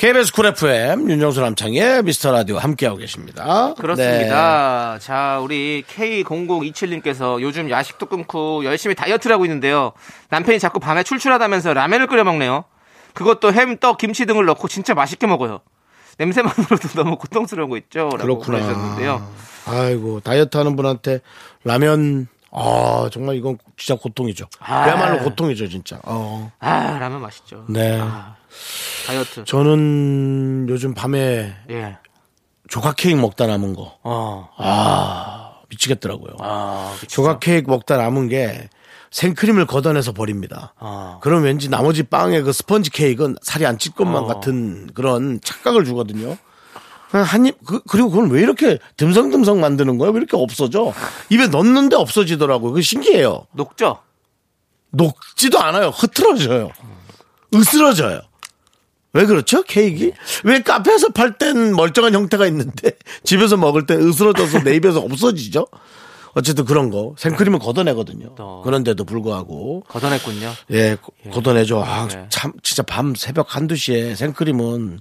KBS 0.01 0.33
Cool 0.33 0.47
FM 0.47 1.11
윤정수 1.11 1.43
남창희의 1.43 2.05
미스터 2.05 2.33
라디오 2.33 2.57
함께하고 2.57 2.97
계십니다. 2.97 3.75
네. 3.77 3.83
그렇습니다. 3.83 4.99
자, 4.99 5.39
우리 5.43 5.85
K0027님께서 5.87 7.39
요즘 7.43 7.69
야식도 7.69 8.07
끊고 8.07 8.65
열심히 8.65 8.95
다이어트를 8.95 9.35
하고 9.35 9.45
있는데요. 9.45 9.93
남편이 10.31 10.59
자꾸 10.59 10.81
밤에 10.81 11.03
출출하다면서 11.03 11.75
라면을 11.75 12.07
끓여 12.07 12.25
먹네요. 12.25 12.65
그것도 13.13 13.53
햄, 13.53 13.77
떡, 13.77 13.99
김치 13.99 14.25
등을 14.25 14.47
넣고 14.47 14.69
진짜 14.69 14.95
맛있게 14.95 15.27
먹어요. 15.27 15.61
냄새만으로도 16.17 16.89
너무 16.97 17.19
고통스러운 17.19 17.69
거 17.69 17.77
있죠? 17.77 18.09
그렇구나. 18.09 18.59
보내주셨는데요. 18.59 19.31
아이고 19.67 20.21
다이어트 20.21 20.57
하는 20.57 20.77
분한테 20.77 21.21
라면 21.65 22.27
아 22.53 23.11
정말 23.13 23.37
이건 23.37 23.59
진짜 23.77 24.01
고통이죠. 24.01 24.47
아. 24.61 24.85
그야말로 24.85 25.19
고통이죠 25.19 25.69
진짜. 25.69 26.01
어. 26.05 26.51
아, 26.59 26.99
라면 26.99 27.21
맛있죠. 27.21 27.67
네. 27.69 27.99
아, 28.01 28.37
다이어트. 29.07 29.45
저는 29.45 30.67
요즘 30.69 30.95
밤에 30.95 31.55
예. 31.71 31.99
조각 32.69 32.97
케이크 32.97 33.19
먹다 33.19 33.47
남은 33.47 33.75
거. 33.75 33.99
어. 34.03 34.49
아 34.57 35.61
미치겠더라고요. 35.69 36.37
아. 36.41 36.95
조각 37.09 37.41
케이크 37.41 37.71
먹다 37.71 37.97
남은 37.97 38.29
게 38.29 38.69
생크림을 39.11 39.67
걷어내서 39.67 40.13
버립니다. 40.13 40.75
아. 40.79 41.19
그럼 41.21 41.43
왠지 41.43 41.69
나머지 41.69 42.03
빵의 42.05 42.43
그 42.43 42.53
스펀지 42.53 42.91
케이크는 42.91 43.37
살이 43.43 43.67
안 43.67 43.79
찔 43.79 43.93
것만 43.93 44.23
어. 44.25 44.27
같은 44.27 44.89
그런 44.95 45.41
착각을 45.43 45.85
주거든요. 45.85 46.37
그냥 47.11 47.27
한 47.27 47.45
입, 47.45 47.59
그, 47.65 47.81
리고 47.97 48.09
그건 48.11 48.31
왜 48.31 48.41
이렇게 48.41 48.79
듬성듬성 48.97 49.59
만드는 49.61 49.99
거예요? 49.99 50.13
왜 50.13 50.19
이렇게 50.19 50.37
없어져? 50.37 50.93
입에 51.29 51.49
넣는데 51.49 51.97
없어지더라고요. 51.97 52.71
그게 52.71 52.83
신기해요. 52.83 53.47
녹죠? 53.53 53.99
녹지도 54.91 55.59
않아요. 55.61 55.89
흐트러져요. 55.89 56.71
으스러져요. 57.53 58.21
왜 59.13 59.27
그렇죠? 59.27 59.63
케이크? 59.63 60.13
왜 60.45 60.63
카페에서 60.63 61.09
팔 61.11 61.37
땐 61.39 61.75
멀쩡한 61.75 62.15
형태가 62.15 62.47
있는데 62.47 62.93
집에서 63.25 63.57
먹을 63.57 63.87
때 63.87 63.95
으스러져서 63.95 64.63
내 64.63 64.75
입에서 64.77 65.01
없어지죠? 65.01 65.67
어쨌든 66.33 66.65
그런 66.65 66.91
거 66.91 67.15
생크림을 67.19 67.59
걷어내거든요. 67.59 68.37
또. 68.37 68.63
그런데도 68.63 69.05
불구하고 69.05 69.83
걷어냈군요. 69.89 70.53
예, 70.71 70.95
고- 70.95 71.13
걷어내죠. 71.33 71.83
아, 71.83 72.07
네. 72.07 72.27
참 72.29 72.53
진짜 72.63 72.85
밤 72.85 73.17
새벽 73.17 73.57
한두 73.57 73.75
시에 73.75 74.15
생크림은 74.15 75.01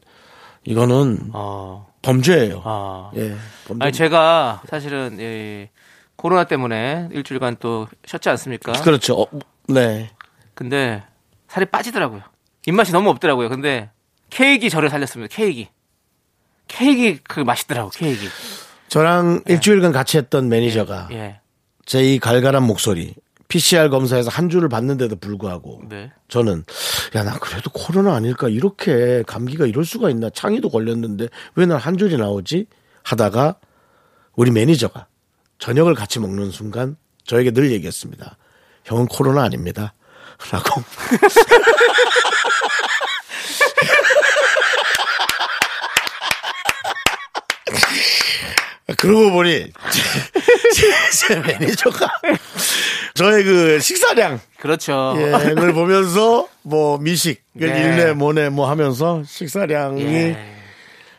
이거는 0.65 1.29
어. 1.33 1.87
범죄예요. 2.01 2.61
아. 2.65 3.11
예. 3.15 3.35
범죄. 3.67 3.83
아니 3.85 3.93
제가 3.93 4.63
사실은 4.67 5.17
예, 5.19 5.69
코로나 6.15 6.45
때문에 6.45 7.09
일주일간 7.11 7.57
또 7.59 7.87
쉬었지 8.07 8.27
않습니까? 8.29 8.71
그렇죠. 8.71 9.21
어, 9.21 9.27
네. 9.67 10.09
근데 10.55 11.03
살이 11.47 11.65
빠지더라고요. 11.67 12.21
입맛이 12.65 12.91
너무 12.91 13.09
없더라고요. 13.11 13.49
근데 13.49 13.91
케이크 14.29 14.69
저를 14.69 14.89
살렸습니다. 14.89 15.33
케이크. 15.35 15.69
케이크 16.67 17.19
그 17.27 17.39
맛있더라고. 17.41 17.89
케이크. 17.89 18.27
저랑 18.89 19.43
일주일간 19.47 19.91
같이 19.91 20.17
했던 20.17 20.49
매니저가 20.49 21.09
예. 21.11 21.39
제 21.85 22.08
이 22.08 22.19
갈갈한 22.19 22.63
목소리 22.63 23.13
PCR 23.47 23.89
검사에서 23.89 24.29
한 24.29 24.49
줄을 24.49 24.67
받는데도 24.69 25.15
불구하고 25.15 25.81
네. 25.89 26.11
저는 26.27 26.63
야 27.15 27.23
나 27.23 27.37
그래도 27.39 27.69
코로나 27.71 28.13
아닐까 28.15 28.47
이렇게 28.49 29.23
감기가 29.27 29.65
이럴 29.65 29.85
수가 29.85 30.09
있나 30.09 30.29
창희도 30.29 30.69
걸렸는데 30.69 31.27
왜 31.55 31.65
난 31.65 31.77
한 31.79 31.97
줄이 31.97 32.17
나오지 32.17 32.65
하다가 33.03 33.55
우리 34.35 34.51
매니저가 34.51 35.07
저녁을 35.59 35.93
같이 35.95 36.19
먹는 36.19 36.51
순간 36.51 36.95
저에게 37.25 37.51
늘 37.51 37.71
얘기했습니다 37.71 38.37
형은 38.85 39.05
코로나 39.07 39.43
아닙니다 39.43 39.93
라고 40.51 40.81
그러고 48.99 49.31
보니 49.31 49.71
제, 50.73 51.27
제 51.27 51.39
매니저가 51.39 52.07
저의 53.15 53.43
그 53.43 53.79
식사량 53.79 54.39
그렇죠. 54.59 55.15
예, 55.17 55.31
그걸 55.49 55.73
보면서 55.73 56.47
뭐 56.63 56.97
미식, 56.97 57.43
네. 57.53 57.67
일내 57.67 58.13
뭐네 58.13 58.49
뭐 58.49 58.69
하면서 58.69 59.23
식사량이 59.25 60.03
예. 60.03 60.55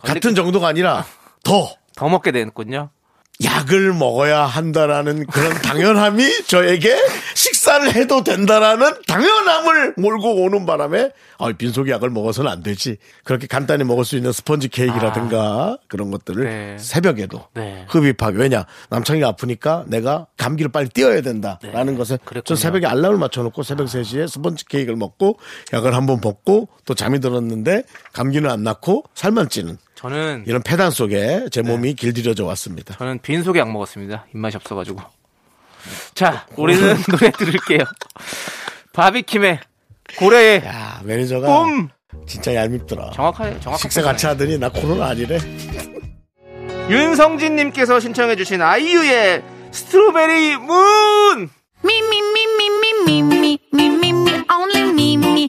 같은 0.02 0.34
정도가 0.34 0.68
아니라 0.68 1.06
더 1.42 1.80
더 2.00 2.08
먹게 2.08 2.32
됐군요. 2.32 2.88
약을 3.42 3.94
먹어야 3.94 4.42
한다라는 4.44 5.26
그런 5.26 5.52
당연함이 5.62 6.44
저에게 6.44 6.94
식사를 7.34 7.94
해도 7.94 8.22
된다라는 8.22 8.92
당연함을 9.06 9.94
몰고 9.96 10.42
오는 10.42 10.66
바람에 10.66 11.10
아, 11.38 11.50
빈속에 11.52 11.90
약을 11.90 12.10
먹어서는 12.10 12.50
안 12.50 12.62
되지. 12.62 12.98
그렇게 13.24 13.46
간단히 13.46 13.84
먹을 13.84 14.04
수 14.04 14.16
있는 14.16 14.30
스펀지 14.32 14.68
케이크라든가 14.68 15.78
그런 15.88 16.10
것들을 16.10 16.44
네. 16.44 16.76
새벽에도 16.78 17.46
네. 17.54 17.86
흡입하게. 17.88 18.36
왜냐? 18.36 18.66
남창이가 18.90 19.28
아프니까 19.28 19.84
내가 19.86 20.26
감기를 20.36 20.70
빨리 20.70 20.88
띄어야 20.90 21.22
된다라는 21.22 21.96
것에 21.96 22.18
네. 22.18 22.24
그랬군요. 22.24 22.44
전 22.44 22.56
새벽에 22.56 22.86
알람을 22.86 23.16
맞춰놓고 23.16 23.62
새벽 23.62 23.86
3시에 23.86 24.28
스펀지 24.28 24.66
케이크를 24.66 24.96
먹고 24.96 25.38
약을 25.72 25.94
한번 25.94 26.20
먹고 26.22 26.68
또 26.84 26.94
잠이 26.94 27.20
들었는데 27.20 27.84
감기는 28.12 28.50
안 28.50 28.62
났고 28.62 29.04
살만 29.14 29.48
찌는 29.48 29.78
저는 30.00 30.44
이런 30.46 30.62
폐단 30.62 30.90
속에 30.90 31.48
제 31.50 31.60
네. 31.60 31.70
몸이 31.70 31.92
길들여져 31.92 32.46
왔습니다. 32.46 32.96
저는 32.96 33.18
빈속에 33.20 33.58
약 33.58 33.70
먹었습니다. 33.70 34.26
입맛이 34.34 34.56
없어가지고. 34.56 34.98
자, 36.14 36.46
우리는 36.56 36.96
노래 37.10 37.30
들을게요. 37.30 37.80
바비킴의 38.94 39.60
고래의 40.16 40.62
야, 40.64 41.02
매니저가 41.04 41.46
꿈. 41.46 41.88
진짜 42.26 42.54
얄밉더라. 42.54 43.10
정확하게 43.10 43.60
정확하게 43.60 43.78
식사 43.78 44.00
같이 44.00 44.24
하더니 44.24 44.58
나 44.58 44.70
코로나 44.70 45.08
아니래. 45.08 45.38
윤성진님께서 46.88 48.00
신청해주신 48.00 48.62
아이유의 48.62 49.42
strawberry 49.70 50.56
moon. 50.56 51.50
Me, 51.84 51.98
me, 51.98 52.20
only 54.50 54.92
me, 54.92 55.48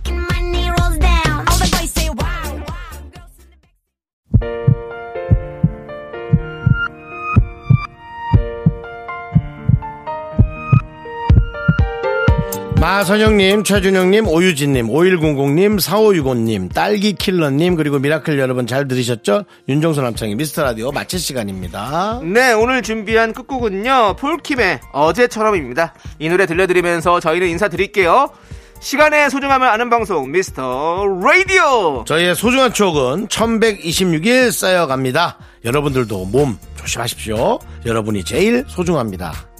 마선영님, 12.81 13.63
최준영님, 13.63 14.27
오유진님, 14.27 14.87
5100님, 14.87 15.79
4565님, 15.79 16.73
딸기킬러님, 16.73 17.75
그리고 17.75 17.99
미라클 17.99 18.39
여러분 18.39 18.65
잘 18.65 18.87
들으셨죠? 18.87 19.43
윤정수 19.69 20.01
남창의 20.01 20.33
미스터 20.33 20.63
라디오 20.63 20.91
마칠 20.91 21.19
시간입니다. 21.19 22.21
네, 22.23 22.53
오늘 22.53 22.81
준비한 22.81 23.33
끝곡은요, 23.33 24.15
폴킴의 24.17 24.79
어제처럼입니다. 24.93 25.93
이 26.17 26.27
노래 26.27 26.47
들려드리면서 26.47 27.19
저희는 27.19 27.49
인사드릴게요. 27.49 28.31
시간의 28.79 29.29
소중함을 29.29 29.67
아는 29.67 29.91
방송, 29.91 30.31
미스터 30.31 31.05
라디오! 31.21 32.03
저희의 32.07 32.33
소중한 32.33 32.73
추억은 32.73 33.27
1126일 33.27 34.51
쌓여갑니다. 34.51 35.37
여러분들도 35.65 36.25
몸 36.25 36.57
조심하십시오. 36.77 37.59
여러분이 37.85 38.23
제일 38.23 38.65
소중합니다. 38.67 39.50